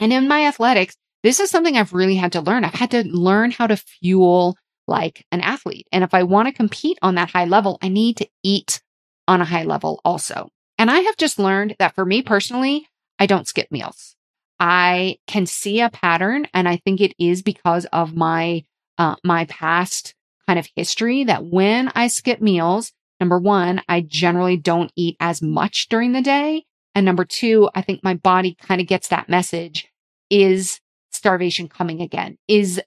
And 0.00 0.12
in 0.12 0.28
my 0.28 0.46
athletics, 0.46 0.96
this 1.22 1.38
is 1.38 1.50
something 1.50 1.76
I've 1.76 1.92
really 1.92 2.16
had 2.16 2.32
to 2.32 2.40
learn. 2.40 2.64
I've 2.64 2.74
had 2.74 2.90
to 2.90 3.04
learn 3.04 3.52
how 3.52 3.68
to 3.68 3.76
fuel 3.76 4.56
like 4.88 5.24
an 5.30 5.40
athlete. 5.40 5.86
And 5.92 6.02
if 6.02 6.12
I 6.12 6.24
want 6.24 6.48
to 6.48 6.54
compete 6.54 6.98
on 7.02 7.14
that 7.14 7.30
high 7.30 7.44
level, 7.44 7.78
I 7.80 7.88
need 7.88 8.16
to 8.16 8.28
eat 8.42 8.82
on 9.28 9.40
a 9.40 9.44
high 9.44 9.62
level 9.62 10.00
also. 10.04 10.48
And 10.78 10.90
I 10.90 11.00
have 11.00 11.16
just 11.16 11.38
learned 11.38 11.76
that 11.78 11.94
for 11.94 12.04
me 12.04 12.22
personally, 12.22 12.88
I 13.18 13.26
don't 13.26 13.46
skip 13.46 13.70
meals. 13.70 14.16
I 14.58 15.18
can 15.26 15.46
see 15.46 15.80
a 15.80 15.90
pattern, 15.90 16.46
and 16.54 16.68
I 16.68 16.76
think 16.76 17.00
it 17.00 17.14
is 17.18 17.42
because 17.42 17.84
of 17.86 18.16
my 18.16 18.64
uh, 18.98 19.16
my 19.24 19.44
past 19.46 20.14
kind 20.46 20.58
of 20.58 20.68
history 20.74 21.24
that 21.24 21.44
when 21.44 21.90
I 21.94 22.08
skip 22.08 22.40
meals, 22.40 22.92
number 23.20 23.38
one, 23.38 23.82
I 23.88 24.00
generally 24.00 24.56
don't 24.56 24.92
eat 24.96 25.16
as 25.20 25.42
much 25.42 25.88
during 25.88 26.12
the 26.12 26.22
day, 26.22 26.64
and 26.94 27.06
number 27.06 27.24
two, 27.24 27.70
I 27.74 27.82
think 27.82 28.02
my 28.02 28.14
body 28.14 28.56
kind 28.60 28.80
of 28.80 28.86
gets 28.86 29.08
that 29.08 29.28
message: 29.28 29.88
is 30.30 30.80
starvation 31.10 31.68
coming 31.68 32.00
again? 32.00 32.38
Is 32.48 32.80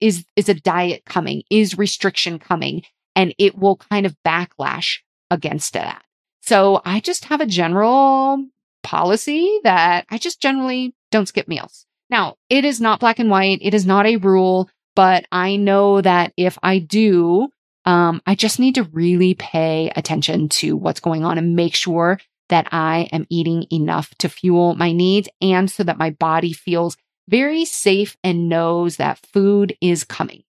is 0.00 0.24
is 0.34 0.48
a 0.48 0.54
diet 0.54 1.04
coming? 1.04 1.42
Is 1.50 1.78
restriction 1.78 2.38
coming? 2.38 2.82
And 3.14 3.34
it 3.38 3.56
will 3.56 3.76
kind 3.76 4.04
of 4.04 4.16
backlash 4.26 4.98
against 5.30 5.72
that. 5.72 6.02
So 6.42 6.82
I 6.84 7.00
just 7.00 7.24
have 7.26 7.40
a 7.40 7.46
general 7.46 8.44
policy 8.82 9.58
that 9.64 10.06
I 10.10 10.18
just 10.18 10.40
generally 10.40 10.94
don't 11.10 11.26
skip 11.26 11.48
meals. 11.48 11.86
Now, 12.08 12.36
it 12.48 12.64
is 12.64 12.80
not 12.80 13.00
black 13.00 13.18
and 13.18 13.30
white. 13.30 13.58
It 13.62 13.74
is 13.74 13.86
not 13.86 14.06
a 14.06 14.16
rule, 14.16 14.70
but 14.96 15.26
I 15.30 15.56
know 15.56 16.00
that 16.00 16.32
if 16.36 16.58
I 16.62 16.80
do, 16.80 17.48
um, 17.84 18.20
I 18.26 18.34
just 18.34 18.58
need 18.58 18.74
to 18.74 18.82
really 18.84 19.34
pay 19.34 19.92
attention 19.94 20.48
to 20.48 20.76
what's 20.76 20.98
going 20.98 21.24
on 21.24 21.38
and 21.38 21.54
make 21.54 21.76
sure 21.76 22.18
that 22.48 22.68
I 22.72 23.08
am 23.12 23.26
eating 23.30 23.66
enough 23.70 24.12
to 24.18 24.28
fuel 24.28 24.74
my 24.74 24.92
needs 24.92 25.28
and 25.40 25.70
so 25.70 25.84
that 25.84 25.98
my 25.98 26.10
body 26.10 26.52
feels 26.52 26.96
very 27.28 27.64
safe 27.64 28.16
and 28.24 28.48
knows 28.48 28.96
that 28.96 29.24
food 29.32 29.76
is 29.80 30.02
coming. 30.02 30.42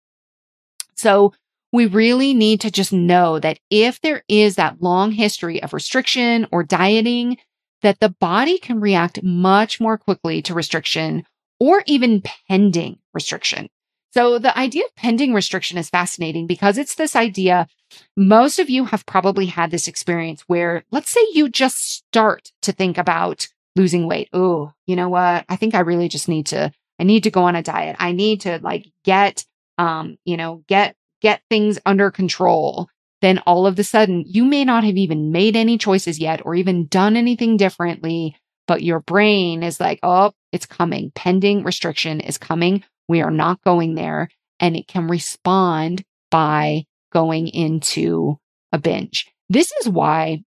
So 0.96 1.34
we 1.74 1.86
really 1.86 2.34
need 2.34 2.62
to 2.62 2.72
just 2.72 2.94
know 2.94 3.40
that 3.40 3.60
if 3.70 4.00
there 4.02 4.24
is 4.28 4.56
that 4.56 4.82
long 4.82 5.12
history 5.12 5.62
of 5.62 5.74
restriction 5.74 6.48
or 6.52 6.64
dieting, 6.64 7.38
that 7.82 8.00
the 8.00 8.10
body 8.10 8.58
can 8.58 8.80
react 8.80 9.22
much 9.22 9.80
more 9.80 9.98
quickly 9.98 10.42
to 10.44 10.54
restriction 10.54 11.24
or 11.60 11.84
even 11.86 12.24
pending 12.48 13.00
restriction. 13.14 13.70
So 14.18 14.40
the 14.40 14.58
idea 14.58 14.84
of 14.84 14.96
pending 14.96 15.36
restriction 15.36 15.78
is 15.78 15.92
fascinating 15.92 16.48
because 16.48 16.80
it's 16.80 16.96
this 16.96 17.16
idea. 17.16 17.68
Most 18.16 18.58
of 18.58 18.68
you 18.68 18.86
have 18.86 19.06
probably 19.06 19.46
had 19.46 19.70
this 19.70 19.88
experience 19.88 20.44
where 20.48 20.84
let's 20.90 21.12
say 21.12 21.20
you 21.34 21.50
just 21.50 21.78
start 21.78 22.52
to 22.64 22.72
think 22.72 22.98
about 22.98 23.48
losing 23.76 24.08
weight. 24.08 24.30
Oh, 24.34 24.74
you 24.88 24.96
know 24.96 25.08
what? 25.08 25.46
I 25.48 25.56
think 25.56 25.76
I 25.76 25.82
really 25.82 26.10
just 26.10 26.28
need 26.28 26.48
to, 26.48 26.72
I 27.00 27.04
need 27.04 27.26
to 27.26 27.30
go 27.30 27.44
on 27.44 27.56
a 27.56 27.62
diet. 27.62 27.96
I 28.00 28.12
need 28.12 28.42
to 28.42 28.58
like 28.64 28.88
get, 29.04 29.46
um, 29.78 30.18
you 30.26 30.36
know, 30.36 30.64
get 30.66 30.96
get 31.22 31.44
things 31.48 31.78
under 31.86 32.10
control, 32.10 32.90
then 33.22 33.38
all 33.46 33.68
of 33.68 33.78
a 33.78 33.84
sudden 33.84 34.24
you 34.26 34.46
may 34.46 34.66
not 34.66 34.84
have 34.84 34.98
even 34.98 35.32
made 35.32 35.56
any 35.56 35.78
choices 35.78 36.18
yet 36.18 36.44
or 36.44 36.56
even 36.56 36.88
done 36.88 37.18
anything 37.18 37.56
differently. 37.56 38.36
but 38.68 38.84
your 38.84 39.00
brain 39.00 39.64
is 39.64 39.80
like, 39.80 40.00
oh, 40.04 40.34
it's 40.52 40.66
coming. 40.66 41.12
Pending 41.16 41.64
restriction 41.64 42.20
is 42.20 42.40
coming. 42.40 42.84
We 43.08 43.22
are 43.22 43.32
not 43.32 43.64
going 43.64 43.96
there. 43.96 44.30
And 44.60 44.76
it 44.76 44.88
can 44.88 45.08
respond 45.08 46.04
by 46.32 46.86
going 47.12 47.48
into 47.48 48.38
a 48.72 48.78
binge. 48.78 49.28
This 49.50 49.72
is 49.82 49.90
why 49.90 50.44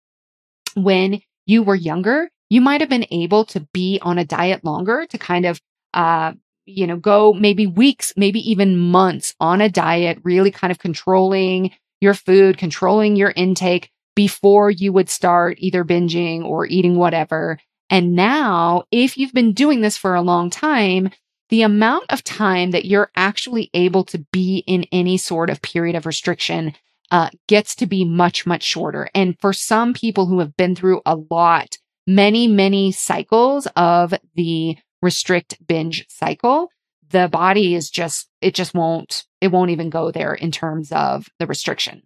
when 0.75 1.21
you 1.47 1.63
were 1.63 1.75
younger, 1.75 2.29
you 2.49 2.61
might 2.61 2.81
have 2.81 2.91
been 2.91 3.07
able 3.11 3.45
to 3.47 3.61
be 3.73 3.99
on 4.03 4.19
a 4.19 4.25
diet 4.25 4.65
longer 4.65 5.07
to 5.09 5.19
kind 5.19 5.47
of, 5.47 5.61
uh, 5.95 6.33
you 6.67 6.87
know, 6.87 6.97
go 6.97 7.33
maybe 7.33 7.67
weeks, 7.67 8.13
maybe 8.17 8.41
even 8.51 8.77
months 8.77 9.35
on 9.41 9.61
a 9.61 9.69
diet, 9.69 10.19
really 10.25 10.51
kind 10.51 10.71
of 10.71 10.79
controlling 10.79 11.71
your 12.01 12.15
food, 12.15 12.59
controlling 12.59 13.17
your 13.17 13.33
intake 13.35 13.91
before 14.17 14.71
you 14.71 14.93
would 14.93 15.09
start 15.09 15.57
either 15.61 15.85
binging 15.85 16.45
or 16.45 16.67
eating 16.67 16.97
whatever. 16.97 17.59
And 17.89 18.15
now, 18.15 18.85
if 18.91 19.17
you've 19.17 19.33
been 19.33 19.53
doing 19.53 19.81
this 19.81 19.97
for 19.97 20.15
a 20.15 20.23
long 20.23 20.51
time, 20.51 21.11
the 21.51 21.63
amount 21.63 22.05
of 22.11 22.25
time 22.25 22.71
that 22.71 22.85
you're 22.85 23.11
actually 23.17 23.71
able 23.75 24.05
to 24.05 24.19
be 24.33 24.65
in 24.67 24.87
any 24.93 25.17
sort 25.17 25.51
of 25.51 25.63
period 25.63 25.97
of 25.97 26.07
restriction 26.07 26.75
uh, 27.11 27.29
gets 27.49 27.75
to 27.75 27.87
be 27.87 28.05
much, 28.05 28.47
much 28.47 28.63
shorter. 28.63 29.09
And 29.15 29.39
for 29.41 29.53
some 29.53 29.93
people 29.93 30.27
who 30.27 30.39
have 30.39 30.57
been 30.57 30.77
through 30.77 31.03
a 31.05 31.17
lot, 31.31 31.77
many, 32.07 32.47
many 32.47 32.93
cycles 32.93 33.67
of 33.77 34.15
the 34.37 34.77
restrict 35.03 35.59
binge 35.67 36.07
cycle, 36.09 36.69
the 37.11 37.29
body 37.29 37.75
is 37.75 37.91
just, 37.91 38.29
it 38.41 38.55
just 38.55 38.73
won't, 38.75 39.25
it 39.41 39.49
won't 39.49 39.73
even 39.73 39.91
go 39.91 40.13
there 40.13 40.33
in 40.33 40.53
terms 40.53 40.93
of 40.93 41.29
the 41.41 41.47
restriction. 41.47 42.03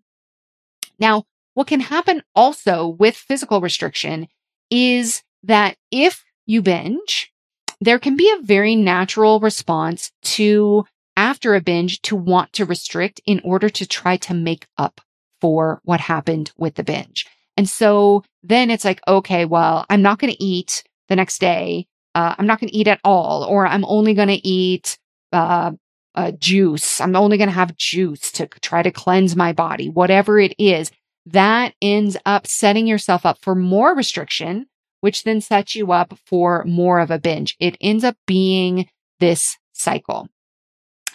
Now, 0.98 1.24
what 1.52 1.66
can 1.66 1.80
happen 1.80 2.22
also 2.34 2.86
with 2.86 3.14
physical 3.14 3.60
restriction 3.60 4.28
is 4.70 5.22
that 5.42 5.76
if 5.90 6.24
you 6.46 6.62
binge, 6.62 7.30
there 7.80 7.98
can 7.98 8.16
be 8.16 8.30
a 8.30 8.42
very 8.42 8.76
natural 8.76 9.40
response 9.40 10.12
to 10.22 10.84
after 11.16 11.54
a 11.54 11.60
binge 11.60 12.02
to 12.02 12.16
want 12.16 12.52
to 12.54 12.64
restrict 12.64 13.20
in 13.26 13.40
order 13.44 13.68
to 13.68 13.86
try 13.86 14.16
to 14.16 14.34
make 14.34 14.66
up 14.78 15.00
for 15.40 15.80
what 15.84 16.00
happened 16.00 16.50
with 16.56 16.74
the 16.74 16.84
binge. 16.84 17.26
And 17.56 17.68
so 17.68 18.24
then 18.42 18.70
it's 18.70 18.84
like, 18.84 19.00
okay, 19.06 19.44
well, 19.44 19.86
I'm 19.88 20.02
not 20.02 20.18
going 20.18 20.32
to 20.32 20.42
eat 20.42 20.82
the 21.08 21.16
next 21.16 21.40
day. 21.40 21.86
Uh, 22.14 22.34
I'm 22.36 22.46
not 22.46 22.60
going 22.60 22.70
to 22.70 22.76
eat 22.76 22.88
at 22.88 23.00
all, 23.04 23.44
or 23.44 23.66
I'm 23.66 23.84
only 23.84 24.14
going 24.14 24.28
to 24.28 24.46
eat 24.46 24.98
uh, 25.32 25.72
juice. 26.38 27.00
I'm 27.00 27.16
only 27.16 27.36
going 27.36 27.48
to 27.48 27.54
have 27.54 27.76
juice 27.76 28.30
to 28.32 28.46
try 28.46 28.82
to 28.82 28.90
cleanse 28.90 29.36
my 29.36 29.52
body, 29.52 29.88
whatever 29.88 30.38
it 30.38 30.54
is. 30.58 30.90
That 31.26 31.74
ends 31.80 32.16
up 32.26 32.46
setting 32.46 32.86
yourself 32.86 33.24
up 33.24 33.38
for 33.40 33.54
more 33.54 33.94
restriction, 33.94 34.66
which 35.04 35.24
then 35.24 35.38
sets 35.38 35.74
you 35.74 35.92
up 35.92 36.18
for 36.24 36.64
more 36.64 36.98
of 36.98 37.10
a 37.10 37.18
binge. 37.18 37.54
It 37.60 37.76
ends 37.78 38.04
up 38.04 38.16
being 38.26 38.88
this 39.20 39.58
cycle. 39.74 40.30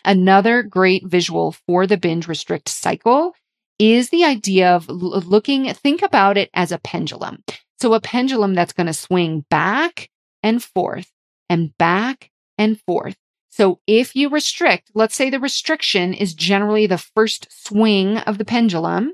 Another 0.06 0.62
great 0.62 1.08
visual 1.08 1.54
for 1.66 1.88
the 1.88 1.98
binge 1.98 2.28
restrict 2.28 2.70
cycle 2.70 3.34
is 3.80 4.12
the 4.12 4.26
idea 4.26 4.76
of 4.76 4.88
looking, 4.88 5.74
think 5.74 6.04
about 6.04 6.38
it 6.38 6.52
as 6.54 6.72
a 6.72 6.78
pendulum. 6.78 7.44
So 7.82 7.96
a 7.96 8.00
pendulum 8.00 8.54
that's 8.54 8.74
going 8.74 8.86
to 8.86 8.94
swing 8.94 9.44
back 9.50 10.12
and 10.44 10.64
forth 10.64 11.12
and 11.50 11.76
back 11.80 12.30
and 12.60 12.80
forth. 12.82 13.16
So 13.50 13.80
if 13.88 14.16
you 14.16 14.30
restrict, 14.30 14.92
let's 14.94 15.16
say 15.16 15.32
the 15.32 15.40
restriction 15.40 16.14
is 16.14 16.36
generally 16.36 16.86
the 16.86 17.00
first 17.00 17.48
swing 17.50 18.20
of 18.20 18.38
the 18.38 18.46
pendulum, 18.46 19.14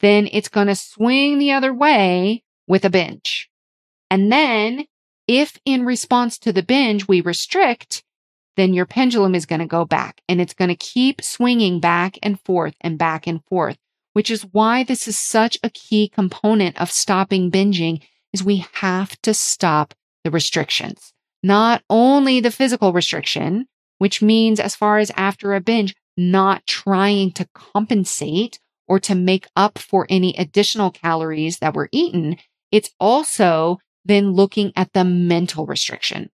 then 0.00 0.28
it's 0.32 0.50
going 0.50 0.66
to 0.66 0.76
swing 0.76 1.38
the 1.38 1.52
other 1.52 1.72
way 1.72 2.44
with 2.68 2.84
a 2.84 2.90
binge. 2.90 3.48
And 4.12 4.30
then 4.30 4.84
if 5.26 5.58
in 5.64 5.86
response 5.86 6.38
to 6.40 6.52
the 6.52 6.62
binge 6.62 7.08
we 7.08 7.20
restrict, 7.20 8.04
then 8.56 8.74
your 8.74 8.86
pendulum 8.86 9.34
is 9.34 9.46
going 9.46 9.60
to 9.60 9.66
go 9.66 9.84
back 9.84 10.20
and 10.28 10.40
it's 10.40 10.54
going 10.54 10.68
to 10.68 10.76
keep 10.76 11.22
swinging 11.22 11.80
back 11.80 12.18
and 12.22 12.38
forth 12.40 12.74
and 12.82 12.98
back 12.98 13.26
and 13.26 13.42
forth 13.46 13.78
which 14.12 14.30
is 14.30 14.42
why 14.52 14.84
this 14.84 15.08
is 15.08 15.16
such 15.16 15.58
a 15.62 15.70
key 15.70 16.08
component 16.08 16.80
of 16.80 16.90
stopping 16.90 17.50
binging 17.50 18.02
is 18.32 18.44
we 18.44 18.64
have 18.74 19.20
to 19.22 19.34
stop 19.34 19.94
the 20.24 20.30
restrictions. 20.30 21.12
Not 21.42 21.82
only 21.90 22.40
the 22.40 22.50
physical 22.50 22.92
restriction, 22.92 23.66
which 23.98 24.22
means 24.22 24.60
as 24.60 24.76
far 24.76 24.98
as 24.98 25.10
after 25.16 25.54
a 25.54 25.60
binge, 25.60 25.94
not 26.16 26.66
trying 26.66 27.32
to 27.32 27.48
compensate 27.54 28.58
or 28.86 29.00
to 29.00 29.14
make 29.14 29.46
up 29.56 29.78
for 29.78 30.06
any 30.08 30.34
additional 30.36 30.90
calories 30.90 31.58
that 31.58 31.74
were 31.74 31.88
eaten. 31.92 32.36
It's 32.70 32.90
also 33.00 33.78
then 34.04 34.32
looking 34.32 34.72
at 34.76 34.92
the 34.92 35.04
mental 35.04 35.66
restriction. 35.66 36.30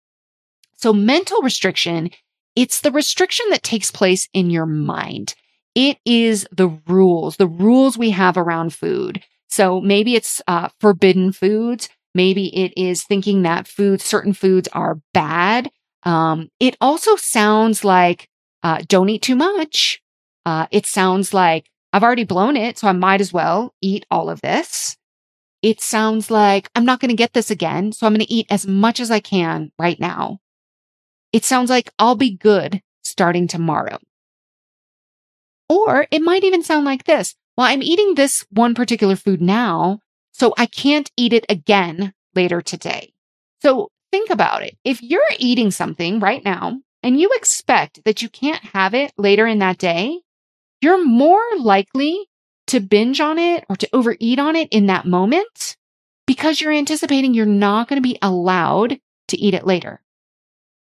So 0.76 0.92
mental 0.92 1.42
restriction, 1.42 2.10
it's 2.54 2.80
the 2.80 2.92
restriction 2.92 3.46
that 3.50 3.62
takes 3.62 3.90
place 3.90 4.28
in 4.32 4.50
your 4.50 4.66
mind. 4.66 5.34
It 5.74 5.98
is 6.04 6.46
the 6.52 6.68
rules, 6.86 7.36
the 7.36 7.46
rules 7.46 7.98
we 7.98 8.10
have 8.10 8.36
around 8.36 8.74
food. 8.74 9.22
So 9.48 9.80
maybe 9.80 10.14
it's 10.14 10.42
uh, 10.46 10.68
forbidden 10.80 11.32
foods. 11.32 11.88
Maybe 12.14 12.54
it 12.56 12.72
is 12.76 13.04
thinking 13.04 13.42
that 13.42 13.68
foods, 13.68 14.04
certain 14.04 14.32
foods 14.34 14.68
are 14.72 15.00
bad. 15.14 15.70
Um, 16.02 16.50
it 16.60 16.76
also 16.80 17.16
sounds 17.16 17.84
like 17.84 18.28
uh, 18.62 18.82
don't 18.88 19.08
eat 19.08 19.22
too 19.22 19.36
much. 19.36 20.02
Uh, 20.44 20.66
it 20.70 20.86
sounds 20.86 21.32
like 21.32 21.70
I've 21.92 22.02
already 22.02 22.24
blown 22.24 22.56
it, 22.56 22.78
so 22.78 22.88
I 22.88 22.92
might 22.92 23.20
as 23.20 23.32
well 23.32 23.74
eat 23.80 24.04
all 24.10 24.30
of 24.30 24.40
this. 24.42 24.97
It 25.62 25.80
sounds 25.80 26.30
like 26.30 26.68
I'm 26.74 26.84
not 26.84 27.00
going 27.00 27.10
to 27.10 27.16
get 27.16 27.32
this 27.32 27.50
again, 27.50 27.92
so 27.92 28.06
I'm 28.06 28.12
going 28.12 28.24
to 28.24 28.32
eat 28.32 28.46
as 28.50 28.66
much 28.66 29.00
as 29.00 29.10
I 29.10 29.20
can 29.20 29.72
right 29.78 29.98
now. 29.98 30.38
It 31.32 31.44
sounds 31.44 31.68
like 31.68 31.90
I'll 31.98 32.14
be 32.14 32.36
good 32.36 32.80
starting 33.02 33.48
tomorrow. 33.48 33.98
Or 35.68 36.06
it 36.10 36.22
might 36.22 36.44
even 36.44 36.62
sound 36.62 36.84
like 36.84 37.04
this. 37.04 37.34
Well, 37.56 37.66
I'm 37.66 37.82
eating 37.82 38.14
this 38.14 38.46
one 38.50 38.74
particular 38.74 39.16
food 39.16 39.42
now, 39.42 40.00
so 40.32 40.54
I 40.56 40.66
can't 40.66 41.10
eat 41.16 41.32
it 41.32 41.44
again 41.48 42.14
later 42.34 42.62
today. 42.62 43.12
So 43.60 43.90
think 44.12 44.30
about 44.30 44.62
it. 44.62 44.76
If 44.84 45.02
you're 45.02 45.20
eating 45.38 45.72
something 45.72 46.20
right 46.20 46.44
now 46.44 46.78
and 47.02 47.20
you 47.20 47.30
expect 47.34 48.04
that 48.04 48.22
you 48.22 48.28
can't 48.28 48.62
have 48.66 48.94
it 48.94 49.12
later 49.18 49.46
in 49.46 49.58
that 49.58 49.78
day, 49.78 50.20
you're 50.80 51.04
more 51.04 51.42
likely 51.58 52.28
to 52.68 52.80
binge 52.80 53.20
on 53.20 53.38
it 53.38 53.64
or 53.68 53.76
to 53.76 53.88
overeat 53.92 54.38
on 54.38 54.56
it 54.56 54.68
in 54.70 54.86
that 54.86 55.06
moment 55.06 55.76
because 56.26 56.60
you're 56.60 56.72
anticipating 56.72 57.34
you're 57.34 57.46
not 57.46 57.88
going 57.88 57.96
to 57.96 58.08
be 58.08 58.18
allowed 58.22 58.98
to 59.28 59.38
eat 59.38 59.54
it 59.54 59.66
later. 59.66 60.00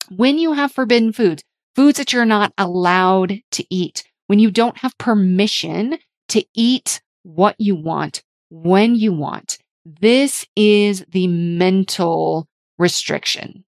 When 0.10 0.38
you 0.38 0.54
have 0.54 0.72
forbidden 0.72 1.14
foods, 1.14 1.44
foods 1.76 1.98
that 1.98 2.14
you're 2.14 2.26
not 2.26 2.54
allowed 2.58 3.40
to 3.52 3.66
eat, 3.70 4.04
when 4.28 4.40
you 4.40 4.52
don't 4.52 4.78
have 4.78 4.98
permission 4.98 5.98
to 6.30 6.46
eat 6.54 7.02
what 7.24 7.56
you 7.60 7.76
want 7.76 8.24
when 8.50 8.96
you 8.96 9.12
want. 9.12 9.58
This 9.86 10.46
is 10.56 11.06
the 11.10 11.28
mental 11.28 12.48
restriction. 12.78 13.66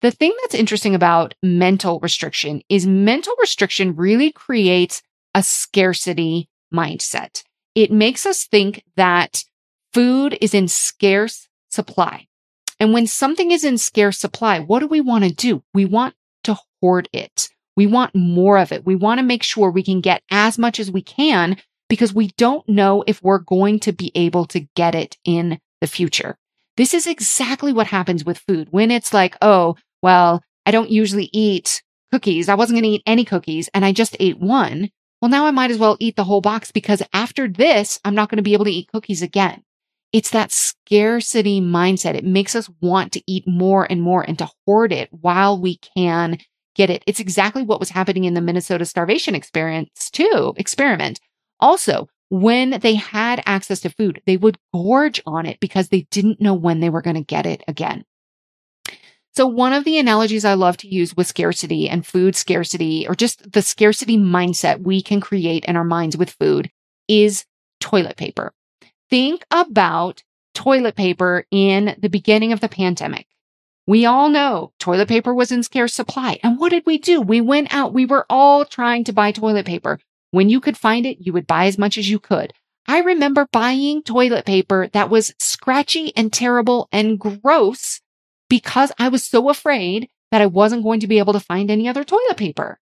The 0.00 0.10
thing 0.10 0.32
that's 0.40 0.54
interesting 0.54 0.94
about 0.94 1.34
mental 1.42 2.00
restriction 2.00 2.62
is 2.68 2.86
mental 2.86 3.34
restriction 3.40 3.96
really 3.96 4.32
creates 4.32 5.02
a 5.34 5.42
scarcity 5.42 6.48
mindset. 6.72 7.42
It 7.74 7.92
makes 7.92 8.26
us 8.26 8.44
think 8.44 8.82
that 8.96 9.44
food 9.92 10.36
is 10.40 10.54
in 10.54 10.68
scarce 10.68 11.48
supply. 11.70 12.26
And 12.80 12.92
when 12.92 13.06
something 13.06 13.50
is 13.50 13.64
in 13.64 13.78
scarce 13.78 14.18
supply, 14.18 14.60
what 14.60 14.80
do 14.80 14.86
we 14.86 15.00
want 15.00 15.24
to 15.24 15.32
do? 15.32 15.62
We 15.74 15.84
want 15.84 16.14
to 16.44 16.56
hoard 16.80 17.08
it. 17.12 17.48
We 17.76 17.86
want 17.86 18.14
more 18.14 18.58
of 18.58 18.72
it. 18.72 18.84
We 18.84 18.96
want 18.96 19.18
to 19.18 19.24
make 19.24 19.42
sure 19.42 19.70
we 19.70 19.82
can 19.82 20.00
get 20.00 20.22
as 20.30 20.58
much 20.58 20.80
as 20.80 20.90
we 20.90 21.02
can 21.02 21.56
because 21.88 22.12
we 22.12 22.28
don't 22.36 22.68
know 22.68 23.04
if 23.06 23.22
we're 23.22 23.38
going 23.38 23.80
to 23.80 23.92
be 23.92 24.12
able 24.14 24.46
to 24.46 24.66
get 24.74 24.94
it 24.94 25.16
in 25.24 25.58
the 25.80 25.86
future. 25.86 26.36
This 26.76 26.94
is 26.94 27.06
exactly 27.06 27.72
what 27.72 27.88
happens 27.88 28.24
with 28.24 28.38
food 28.38 28.68
when 28.70 28.90
it's 28.90 29.12
like, 29.12 29.36
oh, 29.42 29.76
well, 30.02 30.42
I 30.66 30.70
don't 30.70 30.90
usually 30.90 31.30
eat 31.32 31.82
cookies. 32.12 32.48
I 32.48 32.54
wasn't 32.54 32.76
going 32.76 32.84
to 32.84 32.96
eat 32.96 33.02
any 33.06 33.24
cookies 33.24 33.68
and 33.74 33.84
I 33.84 33.92
just 33.92 34.16
ate 34.20 34.38
one. 34.38 34.90
Well, 35.20 35.30
now 35.30 35.46
I 35.46 35.50
might 35.50 35.70
as 35.70 35.78
well 35.78 35.96
eat 35.98 36.16
the 36.16 36.24
whole 36.24 36.40
box 36.40 36.70
because 36.70 37.02
after 37.12 37.48
this, 37.48 37.98
I'm 38.04 38.14
not 38.14 38.28
going 38.28 38.36
to 38.36 38.42
be 38.42 38.52
able 38.52 38.66
to 38.66 38.70
eat 38.70 38.90
cookies 38.92 39.22
again. 39.22 39.62
It's 40.12 40.30
that 40.30 40.52
scarcity 40.52 41.60
mindset. 41.60 42.14
It 42.14 42.24
makes 42.24 42.54
us 42.54 42.70
want 42.80 43.12
to 43.12 43.22
eat 43.26 43.44
more 43.46 43.86
and 43.90 44.00
more 44.00 44.22
and 44.22 44.38
to 44.38 44.48
hoard 44.64 44.92
it 44.92 45.08
while 45.12 45.60
we 45.60 45.78
can 45.96 46.38
get 46.74 46.88
it. 46.88 47.02
It's 47.06 47.20
exactly 47.20 47.62
what 47.62 47.80
was 47.80 47.90
happening 47.90 48.24
in 48.24 48.34
the 48.34 48.40
Minnesota 48.40 48.84
starvation 48.84 49.34
experience 49.34 50.08
too, 50.10 50.54
experiment. 50.56 51.20
Also, 51.60 52.08
when 52.30 52.78
they 52.80 52.94
had 52.94 53.42
access 53.44 53.80
to 53.80 53.90
food, 53.90 54.22
they 54.26 54.36
would 54.36 54.58
gorge 54.72 55.20
on 55.26 55.46
it 55.46 55.58
because 55.60 55.88
they 55.88 56.06
didn't 56.10 56.40
know 56.40 56.54
when 56.54 56.80
they 56.80 56.90
were 56.90 57.02
going 57.02 57.16
to 57.16 57.22
get 57.22 57.44
it 57.46 57.62
again. 57.66 58.04
So 59.38 59.46
one 59.46 59.72
of 59.72 59.84
the 59.84 59.98
analogies 60.00 60.44
I 60.44 60.54
love 60.54 60.76
to 60.78 60.88
use 60.88 61.16
with 61.16 61.28
scarcity 61.28 61.88
and 61.88 62.04
food 62.04 62.34
scarcity 62.34 63.06
or 63.06 63.14
just 63.14 63.52
the 63.52 63.62
scarcity 63.62 64.18
mindset 64.18 64.82
we 64.82 65.00
can 65.00 65.20
create 65.20 65.64
in 65.66 65.76
our 65.76 65.84
minds 65.84 66.16
with 66.16 66.30
food 66.30 66.72
is 67.06 67.44
toilet 67.78 68.16
paper. 68.16 68.52
Think 69.10 69.46
about 69.52 70.24
toilet 70.54 70.96
paper 70.96 71.46
in 71.52 71.94
the 72.00 72.08
beginning 72.08 72.50
of 72.50 72.58
the 72.58 72.68
pandemic. 72.68 73.28
We 73.86 74.06
all 74.06 74.28
know 74.28 74.72
toilet 74.80 75.06
paper 75.06 75.32
was 75.32 75.52
in 75.52 75.62
scarce 75.62 75.94
supply. 75.94 76.40
And 76.42 76.58
what 76.58 76.70
did 76.70 76.82
we 76.84 76.98
do? 76.98 77.20
We 77.20 77.40
went 77.40 77.72
out. 77.72 77.94
We 77.94 78.06
were 78.06 78.26
all 78.28 78.64
trying 78.64 79.04
to 79.04 79.12
buy 79.12 79.30
toilet 79.30 79.66
paper. 79.66 80.00
When 80.32 80.48
you 80.48 80.60
could 80.60 80.76
find 80.76 81.06
it, 81.06 81.24
you 81.24 81.32
would 81.32 81.46
buy 81.46 81.66
as 81.66 81.78
much 81.78 81.96
as 81.96 82.10
you 82.10 82.18
could. 82.18 82.52
I 82.88 83.02
remember 83.02 83.46
buying 83.52 84.02
toilet 84.02 84.46
paper 84.46 84.88
that 84.94 85.10
was 85.10 85.32
scratchy 85.38 86.12
and 86.16 86.32
terrible 86.32 86.88
and 86.90 87.20
gross 87.20 88.00
because 88.48 88.92
I 88.98 89.08
was 89.08 89.24
so 89.24 89.48
afraid 89.48 90.08
that 90.30 90.42
I 90.42 90.46
wasn't 90.46 90.82
going 90.82 91.00
to 91.00 91.06
be 91.06 91.18
able 91.18 91.32
to 91.32 91.40
find 91.40 91.70
any 91.70 91.88
other 91.88 92.04
toilet 92.04 92.36
paper. 92.36 92.78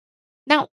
Now, 0.46 0.68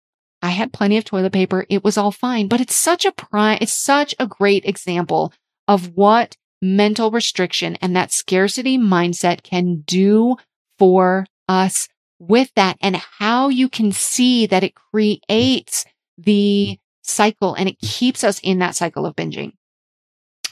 I 0.42 0.51
had 0.51 0.72
plenty 0.72 0.96
of 0.96 1.05
toilet 1.05 1.33
paper. 1.33 1.66
It 1.68 1.83
was 1.83 1.96
all 1.96 2.12
fine, 2.12 2.48
but 2.48 2.61
it's 2.61 2.77
such 2.77 3.05
a 3.05 3.12
prime, 3.12 3.59
it's 3.61 3.72
such 3.72 4.14
a 4.18 4.27
great 4.27 4.64
example 4.64 5.33
of 5.66 5.96
what 5.96 6.37
mental 6.61 7.11
restriction 7.11 7.77
and 7.77 7.94
that 7.94 8.12
scarcity 8.12 8.79
mindset 8.79 9.42
can 9.42 9.83
do 9.87 10.37
for 10.79 11.27
us 11.48 11.88
with 12.18 12.51
that 12.57 12.77
and 12.81 12.96
how 12.96 13.48
you 13.48 13.68
can 13.68 13.92
see 13.92 14.46
that 14.46 14.64
it 14.64 14.74
creates 14.74 15.85
the 16.16 16.79
cycle 17.03 17.55
and 17.55 17.68
it 17.68 17.79
keeps 17.81 18.24
us 18.24 18.40
in 18.42 18.59
that 18.59 18.74
cycle 18.74 19.07
of 19.07 19.16
binging. 19.16 19.53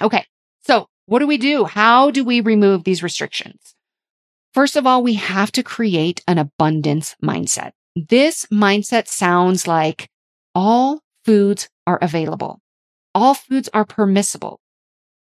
Okay. 0.00 0.24
So 0.64 0.88
what 1.06 1.20
do 1.20 1.26
we 1.26 1.38
do? 1.38 1.64
How 1.64 2.10
do 2.10 2.24
we 2.24 2.40
remove 2.40 2.84
these 2.84 3.02
restrictions? 3.02 3.75
First 4.56 4.76
of 4.76 4.86
all, 4.86 5.02
we 5.02 5.16
have 5.16 5.52
to 5.52 5.62
create 5.62 6.24
an 6.26 6.38
abundance 6.38 7.14
mindset. 7.22 7.72
This 7.94 8.46
mindset 8.46 9.06
sounds 9.06 9.66
like 9.66 10.08
all 10.54 11.02
foods 11.26 11.68
are 11.86 11.98
available. 12.00 12.62
All 13.14 13.34
foods 13.34 13.68
are 13.74 13.84
permissible. 13.84 14.60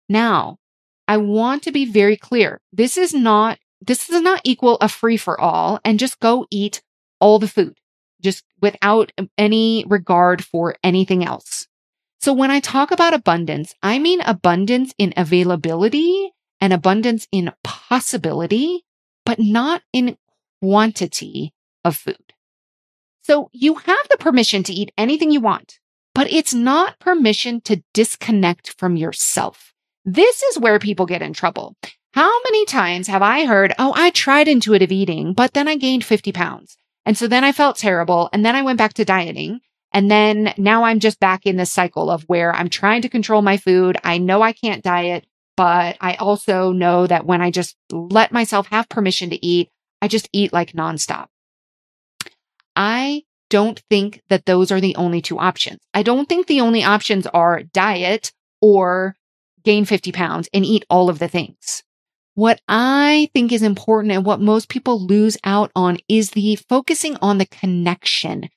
Now, 0.08 0.56
I 1.06 1.18
want 1.18 1.62
to 1.64 1.72
be 1.72 1.84
very 1.84 2.16
clear. 2.16 2.62
This 2.72 2.96
is 2.96 3.12
not, 3.12 3.58
this 3.82 4.06
does 4.06 4.22
not 4.22 4.40
equal 4.44 4.78
a 4.80 4.88
free 4.88 5.18
for 5.18 5.38
all 5.38 5.78
and 5.84 5.98
just 5.98 6.20
go 6.20 6.46
eat 6.50 6.80
all 7.20 7.38
the 7.38 7.48
food, 7.48 7.76
just 8.22 8.44
without 8.62 9.12
any 9.36 9.84
regard 9.86 10.42
for 10.42 10.74
anything 10.82 11.22
else. 11.22 11.68
So 12.22 12.32
when 12.32 12.50
I 12.50 12.60
talk 12.60 12.92
about 12.92 13.12
abundance, 13.12 13.74
I 13.82 13.98
mean 13.98 14.22
abundance 14.22 14.94
in 14.96 15.12
availability 15.18 16.30
and 16.62 16.72
abundance 16.72 17.28
in 17.30 17.52
possibility 17.62 18.84
but 19.28 19.38
not 19.38 19.82
in 19.92 20.16
quantity 20.62 21.52
of 21.84 21.94
food. 21.94 22.32
So 23.20 23.50
you 23.52 23.74
have 23.74 24.08
the 24.08 24.16
permission 24.16 24.62
to 24.62 24.72
eat 24.72 24.90
anything 24.96 25.30
you 25.30 25.42
want, 25.42 25.80
but 26.14 26.32
it's 26.32 26.54
not 26.54 26.98
permission 26.98 27.60
to 27.66 27.82
disconnect 27.92 28.74
from 28.78 28.96
yourself. 28.96 29.74
This 30.02 30.42
is 30.42 30.58
where 30.58 30.78
people 30.78 31.04
get 31.04 31.20
in 31.20 31.34
trouble. 31.34 31.76
How 32.14 32.32
many 32.44 32.64
times 32.64 33.06
have 33.08 33.20
I 33.20 33.44
heard, 33.44 33.74
Oh, 33.78 33.92
I 33.94 34.08
tried 34.08 34.48
intuitive 34.48 34.90
eating, 34.90 35.34
but 35.34 35.52
then 35.52 35.68
I 35.68 35.76
gained 35.76 36.06
50 36.06 36.32
pounds. 36.32 36.78
And 37.04 37.18
so 37.18 37.28
then 37.28 37.44
I 37.44 37.52
felt 37.52 37.76
terrible. 37.76 38.30
And 38.32 38.46
then 38.46 38.56
I 38.56 38.62
went 38.62 38.78
back 38.78 38.94
to 38.94 39.04
dieting. 39.04 39.60
And 39.92 40.10
then 40.10 40.54
now 40.56 40.84
I'm 40.84 41.00
just 41.00 41.20
back 41.20 41.44
in 41.44 41.56
this 41.56 41.70
cycle 41.70 42.10
of 42.10 42.22
where 42.28 42.54
I'm 42.54 42.70
trying 42.70 43.02
to 43.02 43.10
control 43.10 43.42
my 43.42 43.58
food. 43.58 43.98
I 44.02 44.16
know 44.16 44.40
I 44.40 44.54
can't 44.54 44.82
diet, 44.82 45.26
but 45.58 45.96
I 46.00 46.14
also 46.14 46.70
know 46.70 47.08
that 47.08 47.26
when 47.26 47.42
I 47.42 47.50
just 47.50 47.74
let 47.90 48.30
myself 48.30 48.68
have 48.68 48.88
permission 48.88 49.30
to 49.30 49.44
eat, 49.44 49.68
I 50.00 50.06
just 50.06 50.28
eat 50.32 50.52
like 50.52 50.70
nonstop. 50.70 51.26
I 52.76 53.24
don't 53.50 53.82
think 53.90 54.22
that 54.28 54.46
those 54.46 54.70
are 54.70 54.80
the 54.80 54.94
only 54.94 55.20
two 55.20 55.36
options. 55.36 55.80
I 55.92 56.04
don't 56.04 56.28
think 56.28 56.46
the 56.46 56.60
only 56.60 56.84
options 56.84 57.26
are 57.26 57.64
diet 57.64 58.30
or 58.60 59.16
gain 59.64 59.84
50 59.84 60.12
pounds 60.12 60.48
and 60.54 60.64
eat 60.64 60.84
all 60.88 61.10
of 61.10 61.18
the 61.18 61.26
things. 61.26 61.82
What 62.36 62.60
I 62.68 63.28
think 63.34 63.50
is 63.50 63.64
important 63.64 64.12
and 64.12 64.24
what 64.24 64.40
most 64.40 64.68
people 64.68 65.04
lose 65.04 65.36
out 65.42 65.72
on 65.74 65.98
is 66.08 66.30
the 66.30 66.54
focusing 66.68 67.16
on 67.20 67.38
the 67.38 67.46
connection, 67.46 68.48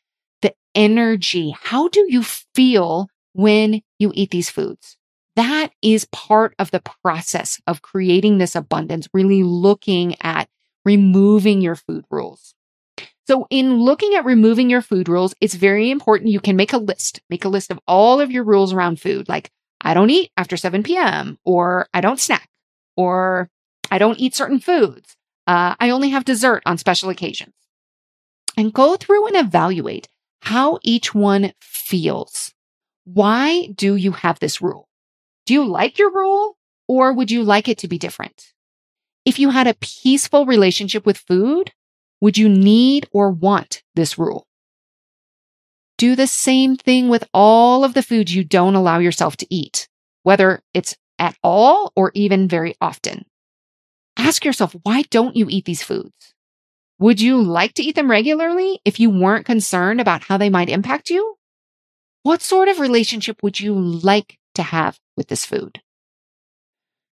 the 0.43 0.53
energy. 0.75 1.55
How 1.59 1.87
do 1.87 2.05
you 2.07 2.21
feel 2.21 3.07
when 3.33 3.81
you 3.97 4.11
eat 4.13 4.29
these 4.29 4.51
foods? 4.51 4.97
That 5.35 5.69
is 5.81 6.05
part 6.05 6.53
of 6.59 6.71
the 6.71 6.81
process 7.03 7.61
of 7.67 7.81
creating 7.81 8.37
this 8.37 8.55
abundance, 8.55 9.07
really 9.13 9.43
looking 9.43 10.15
at 10.21 10.49
removing 10.83 11.61
your 11.61 11.75
food 11.75 12.05
rules. 12.09 12.53
So 13.27 13.47
in 13.49 13.79
looking 13.79 14.15
at 14.15 14.25
removing 14.25 14.69
your 14.69 14.81
food 14.81 15.07
rules, 15.07 15.33
it's 15.39 15.53
very 15.53 15.89
important. 15.89 16.31
You 16.31 16.39
can 16.39 16.55
make 16.55 16.73
a 16.73 16.77
list, 16.77 17.21
make 17.29 17.45
a 17.45 17.49
list 17.49 17.71
of 17.71 17.79
all 17.87 18.19
of 18.19 18.31
your 18.31 18.43
rules 18.43 18.73
around 18.73 18.99
food, 18.99 19.29
like 19.29 19.51
I 19.79 19.93
don't 19.93 20.09
eat 20.09 20.31
after 20.35 20.57
7 20.57 20.83
p.m. 20.83 21.37
or 21.45 21.87
I 21.93 22.01
don't 22.01 22.19
snack 22.19 22.49
or 22.97 23.49
I 23.89 23.97
don't 23.97 24.19
eat 24.19 24.35
certain 24.35 24.59
foods. 24.59 25.15
Uh, 25.47 25.75
I 25.79 25.89
only 25.89 26.09
have 26.09 26.25
dessert 26.25 26.63
on 26.65 26.77
special 26.77 27.09
occasions 27.09 27.53
and 28.57 28.73
go 28.73 28.95
through 28.95 29.27
and 29.27 29.35
evaluate 29.35 30.07
how 30.41 30.79
each 30.83 31.13
one 31.15 31.53
feels. 31.61 32.53
Why 33.05 33.67
do 33.67 33.95
you 33.95 34.11
have 34.11 34.39
this 34.39 34.61
rule? 34.61 34.87
Do 35.51 35.55
you 35.55 35.65
like 35.65 35.99
your 35.99 36.13
rule 36.13 36.55
or 36.87 37.11
would 37.11 37.29
you 37.29 37.43
like 37.43 37.67
it 37.67 37.79
to 37.79 37.89
be 37.89 37.97
different? 37.97 38.53
If 39.25 39.37
you 39.37 39.49
had 39.49 39.67
a 39.67 39.73
peaceful 39.73 40.45
relationship 40.45 41.05
with 41.05 41.17
food, 41.17 41.73
would 42.21 42.37
you 42.37 42.47
need 42.47 43.09
or 43.11 43.29
want 43.31 43.83
this 43.93 44.17
rule? 44.17 44.47
Do 45.97 46.15
the 46.15 46.25
same 46.25 46.77
thing 46.77 47.09
with 47.09 47.25
all 47.33 47.83
of 47.83 47.93
the 47.93 48.01
foods 48.01 48.33
you 48.33 48.45
don't 48.45 48.75
allow 48.75 48.99
yourself 48.99 49.35
to 49.35 49.47
eat, 49.53 49.89
whether 50.23 50.61
it's 50.73 50.95
at 51.19 51.35
all 51.43 51.91
or 51.97 52.13
even 52.15 52.47
very 52.47 52.75
often. 52.79 53.25
Ask 54.15 54.45
yourself, 54.45 54.73
why 54.83 55.01
don't 55.09 55.35
you 55.35 55.47
eat 55.49 55.65
these 55.65 55.83
foods? 55.83 56.33
Would 56.97 57.19
you 57.19 57.43
like 57.43 57.73
to 57.73 57.83
eat 57.83 57.95
them 57.95 58.09
regularly 58.09 58.79
if 58.85 59.01
you 59.01 59.09
weren't 59.09 59.45
concerned 59.45 59.99
about 59.99 60.23
how 60.23 60.37
they 60.37 60.49
might 60.49 60.69
impact 60.69 61.09
you? 61.09 61.35
What 62.23 62.41
sort 62.41 62.69
of 62.69 62.79
relationship 62.79 63.43
would 63.43 63.59
you 63.59 63.77
like 63.77 64.37
to 64.55 64.63
have 64.63 64.99
with 65.17 65.27
this 65.27 65.45
food. 65.45 65.81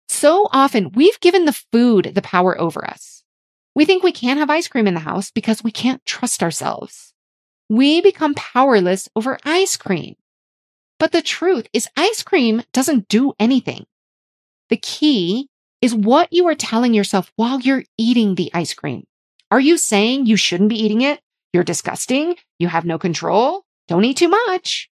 So 0.08 0.48
often 0.52 0.92
we've 0.92 1.20
given 1.20 1.44
the 1.44 1.52
food 1.72 2.12
the 2.14 2.22
power 2.22 2.58
over 2.60 2.84
us. 2.84 3.22
We 3.74 3.84
think 3.84 4.02
we 4.02 4.12
can't 4.12 4.38
have 4.40 4.50
ice 4.50 4.66
cream 4.66 4.86
in 4.86 4.94
the 4.94 5.00
house 5.00 5.30
because 5.30 5.62
we 5.62 5.70
can't 5.70 6.04
trust 6.04 6.42
ourselves. 6.42 7.12
We 7.68 8.00
become 8.00 8.34
powerless 8.34 9.08
over 9.14 9.38
ice 9.44 9.76
cream. 9.76 10.16
But 10.98 11.12
the 11.12 11.22
truth 11.22 11.68
is 11.72 11.88
ice 11.96 12.22
cream 12.22 12.62
doesn't 12.72 13.08
do 13.08 13.34
anything. 13.38 13.86
The 14.68 14.78
key 14.78 15.48
is 15.80 15.94
what 15.94 16.32
you 16.32 16.48
are 16.48 16.54
telling 16.54 16.92
yourself 16.92 17.32
while 17.36 17.60
you're 17.60 17.84
eating 17.96 18.34
the 18.34 18.50
ice 18.52 18.74
cream. 18.74 19.04
Are 19.50 19.60
you 19.60 19.78
saying 19.78 20.26
you 20.26 20.36
shouldn't 20.36 20.70
be 20.70 20.82
eating 20.82 21.02
it? 21.02 21.20
You're 21.52 21.64
disgusting. 21.64 22.34
You 22.58 22.68
have 22.68 22.84
no 22.84 22.98
control. 22.98 23.64
Don't 23.86 24.04
eat 24.04 24.16
too 24.16 24.28
much. 24.28 24.90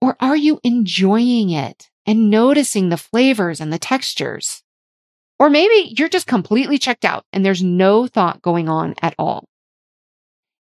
Or 0.00 0.16
are 0.20 0.36
you 0.36 0.60
enjoying 0.62 1.50
it 1.50 1.88
and 2.06 2.30
noticing 2.30 2.88
the 2.88 2.96
flavors 2.96 3.60
and 3.60 3.72
the 3.72 3.78
textures? 3.78 4.62
Or 5.38 5.50
maybe 5.50 5.94
you're 5.96 6.08
just 6.08 6.26
completely 6.26 6.78
checked 6.78 7.04
out 7.04 7.24
and 7.32 7.44
there's 7.44 7.62
no 7.62 8.06
thought 8.06 8.42
going 8.42 8.68
on 8.68 8.94
at 9.02 9.14
all. 9.18 9.48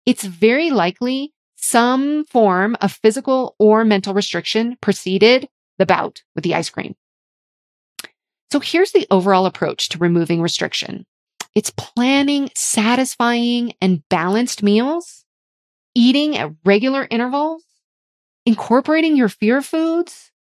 It's 0.06 0.24
very 0.24 0.70
likely 0.70 1.32
some 1.56 2.24
form 2.24 2.76
of 2.80 2.92
physical 2.92 3.54
or 3.58 3.84
mental 3.84 4.14
restriction 4.14 4.76
preceded 4.80 5.48
the 5.78 5.86
bout 5.86 6.22
with 6.34 6.44
the 6.44 6.54
ice 6.54 6.70
cream. 6.70 6.94
So 8.50 8.60
here's 8.60 8.92
the 8.92 9.06
overall 9.10 9.46
approach 9.46 9.88
to 9.90 9.98
removing 9.98 10.42
restriction. 10.42 11.06
It's 11.54 11.72
planning 11.76 12.50
satisfying 12.54 13.74
and 13.80 14.02
balanced 14.08 14.62
meals, 14.62 15.24
eating 15.94 16.36
at 16.36 16.52
regular 16.64 17.06
intervals, 17.10 17.64
incorporating 18.50 19.16
your 19.16 19.28
fear 19.28 19.62
foods, 19.62 20.32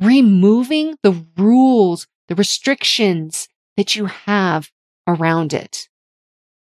removing 0.00 0.96
the 1.02 1.22
rules, 1.36 2.06
the 2.28 2.34
restrictions 2.34 3.46
that 3.76 3.94
you 3.94 4.06
have 4.06 4.70
around 5.06 5.52
it. 5.52 5.86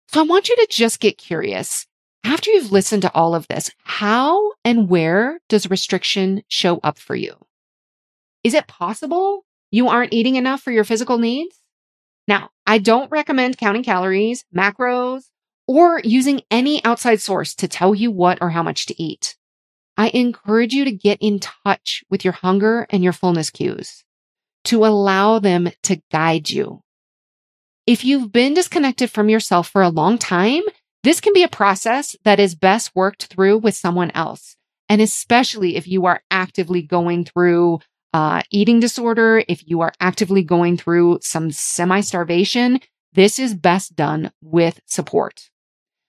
So 0.09 0.21
I 0.21 0.25
want 0.25 0.49
you 0.49 0.57
to 0.57 0.67
just 0.69 0.99
get 0.99 1.17
curious. 1.17 1.87
After 2.25 2.51
you've 2.51 2.73
listened 2.73 3.03
to 3.03 3.15
all 3.15 3.37
of 3.37 3.47
this, 3.47 3.71
how 3.85 4.55
and 4.65 4.89
where 4.89 5.39
does 5.49 5.71
restriction 5.71 6.43
show 6.49 6.81
up 6.83 6.99
for 6.99 7.15
you? 7.15 7.37
Is 8.43 8.53
it 8.53 8.67
possible 8.67 9.45
you 9.71 9.87
aren't 9.87 10.13
eating 10.13 10.35
enough 10.35 10.61
for 10.61 10.73
your 10.73 10.83
physical 10.83 11.19
needs? 11.19 11.57
Now, 12.27 12.51
I 12.67 12.79
don't 12.79 13.13
recommend 13.13 13.59
counting 13.59 13.85
calories, 13.85 14.45
macros, 14.53 15.31
or 15.69 16.01
using 16.03 16.41
any 16.51 16.85
outside 16.85 17.21
source 17.21 17.55
to 17.55 17.69
tell 17.69 17.95
you 17.95 18.11
what 18.11 18.39
or 18.41 18.51
how 18.51 18.65
much 18.65 18.87
to 18.87 19.01
eat. 19.01 19.37
I 19.97 20.09
encourage 20.09 20.73
you 20.73 20.85
to 20.85 20.93
get 20.93 21.19
in 21.21 21.41
touch 21.41 22.05
with 22.11 22.25
your 22.25 22.35
hunger 22.35 22.87
and 22.91 23.03
your 23.03 23.13
fullness 23.13 23.51
cues 23.51 24.05
to 24.65 24.85
allow 24.85 25.39
them 25.39 25.71
to 25.85 26.03
guide 26.11 26.51
you. 26.51 26.83
If 27.87 28.05
you've 28.05 28.33
been 28.33 28.55
disconnected 28.55 29.11
from 29.11 29.29
yourself 29.29 29.69
for 29.69 29.81
a 29.81 29.89
long 29.89 30.19
time, 30.19 30.63
this 31.05 31.21
can 31.21 31.33
be 31.33 31.45
a 31.45 31.49
process 31.49 32.17
that 32.25 32.41
is 32.41 32.57
best 32.57 32.91
worked 32.95 33.27
through 33.27 33.59
with 33.59 33.77
someone 33.77 34.11
else. 34.11 34.57
And 34.89 35.01
especially 35.01 35.77
if 35.77 35.87
you 35.87 36.07
are 36.07 36.21
actively 36.31 36.83
going 36.83 37.25
through 37.25 37.79
uh, 38.13 38.43
eating 38.51 38.81
disorder, 38.81 39.45
if 39.49 39.69
you 39.69 39.83
are 39.83 39.93
actively 40.01 40.43
going 40.43 40.77
through 40.77 41.21
some 41.23 41.51
semi 41.53 42.01
starvation, 42.01 42.81
this 43.13 43.39
is 43.39 43.55
best 43.55 43.95
done 43.95 44.33
with 44.43 44.81
support. 44.87 45.49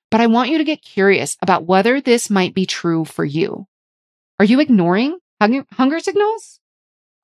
But 0.09 0.21
I 0.21 0.27
want 0.27 0.49
you 0.49 0.57
to 0.57 0.63
get 0.63 0.81
curious 0.81 1.37
about 1.41 1.65
whether 1.65 2.01
this 2.01 2.29
might 2.29 2.53
be 2.53 2.65
true 2.65 3.05
for 3.05 3.25
you. 3.25 3.67
Are 4.39 4.45
you 4.45 4.59
ignoring 4.59 5.17
hunger 5.41 5.99
signals? 5.99 6.59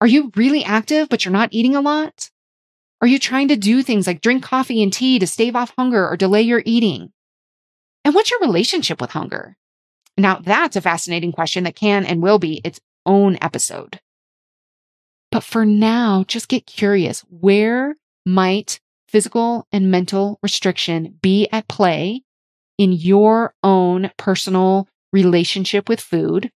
Are 0.01 0.07
you 0.07 0.31
really 0.35 0.63
active, 0.63 1.09
but 1.09 1.23
you're 1.23 1.31
not 1.31 1.49
eating 1.51 1.75
a 1.75 1.81
lot? 1.81 2.29
Are 3.01 3.07
you 3.07 3.19
trying 3.19 3.49
to 3.49 3.55
do 3.55 3.83
things 3.83 4.07
like 4.07 4.21
drink 4.21 4.43
coffee 4.43 4.81
and 4.81 4.91
tea 4.91 5.19
to 5.19 5.27
stave 5.27 5.55
off 5.55 5.73
hunger 5.77 6.07
or 6.07 6.17
delay 6.17 6.41
your 6.41 6.63
eating? 6.65 7.11
And 8.03 8.15
what's 8.15 8.31
your 8.31 8.39
relationship 8.39 8.99
with 8.99 9.11
hunger? 9.11 9.55
Now, 10.17 10.39
that's 10.43 10.75
a 10.75 10.81
fascinating 10.81 11.31
question 11.31 11.63
that 11.63 11.75
can 11.75 12.05
and 12.05 12.21
will 12.21 12.39
be 12.39 12.61
its 12.63 12.79
own 13.05 13.37
episode. 13.41 13.99
But 15.31 15.43
for 15.43 15.65
now, 15.65 16.23
just 16.27 16.47
get 16.47 16.65
curious. 16.65 17.21
Where 17.29 17.95
might 18.25 18.79
physical 19.07 19.67
and 19.71 19.91
mental 19.91 20.39
restriction 20.41 21.19
be 21.21 21.47
at 21.51 21.67
play 21.67 22.23
in 22.77 22.91
your 22.91 23.53
own 23.63 24.11
personal 24.17 24.87
relationship 25.11 25.89
with 25.89 25.99
food? 25.99 26.51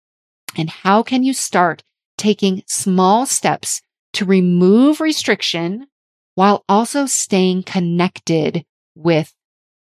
And 0.57 0.69
how 0.69 1.03
can 1.03 1.23
you 1.23 1.33
start 1.33 1.83
taking 2.17 2.63
small 2.65 3.25
steps 3.25 3.81
to 4.13 4.25
remove 4.25 4.99
restriction 4.99 5.87
while 6.35 6.65
also 6.67 7.05
staying 7.05 7.63
connected 7.63 8.65
with 8.95 9.33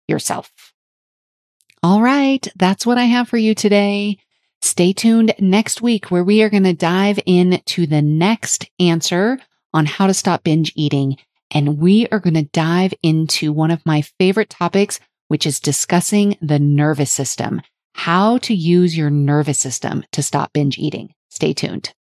yourself? 0.07 0.53
All 1.83 2.03
right. 2.03 2.47
That's 2.57 2.85
what 2.85 2.99
I 2.99 3.05
have 3.05 3.29
for 3.29 3.37
you 3.37 3.55
today. 3.55 4.19
Stay 4.63 4.93
tuned 4.93 5.35
next 5.39 5.83
week 5.83 6.11
where 6.11 6.25
we 6.25 6.43
are 6.43 6.51
going 6.51 6.65
to 6.65 6.73
dive 6.73 7.21
into 7.27 7.87
the 7.87 8.03
next 8.03 8.69
answer 8.81 9.39
on 9.73 9.87
how 9.87 10.07
to 10.07 10.15
stop 10.15 10.43
binge 10.43 10.73
eating. 10.75 11.17
And 11.51 11.79
we 11.79 12.09
are 12.09 12.19
going 12.19 12.35
to 12.35 12.43
dive 12.43 12.93
into 13.03 13.53
one 13.53 13.71
of 13.71 13.87
my 13.87 14.03
favorite 14.03 14.51
topics, 14.51 14.99
which 15.29 15.47
is 15.47 15.61
discussing 15.61 16.37
the 16.41 16.59
nervous 16.59 17.13
system, 17.13 17.63
how 17.97 18.39
to 18.39 18.55
use 18.55 18.97
your 18.97 19.11
nervous 19.11 19.59
system 19.59 20.05
to 20.13 20.23
stop 20.23 20.53
binge 20.53 20.79
eating. 20.79 21.13
Stay 21.31 21.53
tuned. 21.53 21.93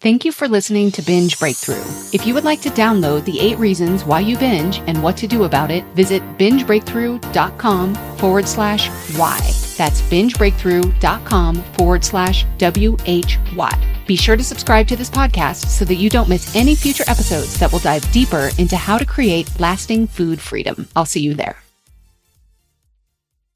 Thank 0.00 0.26
you 0.26 0.32
for 0.32 0.48
listening 0.48 0.90
to 0.92 1.02
Binge 1.02 1.38
Breakthrough. 1.38 1.82
If 2.12 2.26
you 2.26 2.34
would 2.34 2.44
like 2.44 2.60
to 2.62 2.68
download 2.70 3.24
the 3.24 3.40
eight 3.40 3.58
reasons 3.58 4.04
why 4.04 4.20
you 4.20 4.36
binge 4.36 4.82
and 4.86 5.02
what 5.02 5.16
to 5.16 5.26
do 5.26 5.44
about 5.44 5.70
it, 5.70 5.82
visit 5.94 6.22
bingebreakthrough.com 6.36 7.94
forward 8.18 8.46
slash 8.46 8.88
why. 9.16 9.38
That's 9.78 10.02
bingebreakthrough.com 10.02 11.62
forward 11.78 12.04
slash 12.04 12.44
W-H-Y. 12.58 14.02
Be 14.06 14.16
sure 14.16 14.36
to 14.36 14.44
subscribe 14.44 14.88
to 14.88 14.96
this 14.96 15.08
podcast 15.08 15.66
so 15.68 15.86
that 15.86 15.94
you 15.94 16.10
don't 16.10 16.28
miss 16.28 16.54
any 16.54 16.74
future 16.74 17.04
episodes 17.06 17.58
that 17.58 17.72
will 17.72 17.78
dive 17.78 18.10
deeper 18.12 18.50
into 18.58 18.76
how 18.76 18.98
to 18.98 19.06
create 19.06 19.48
lasting 19.58 20.06
food 20.06 20.38
freedom. 20.38 20.86
I'll 20.94 21.06
see 21.06 21.20
you 21.20 21.32
there. 21.32 21.63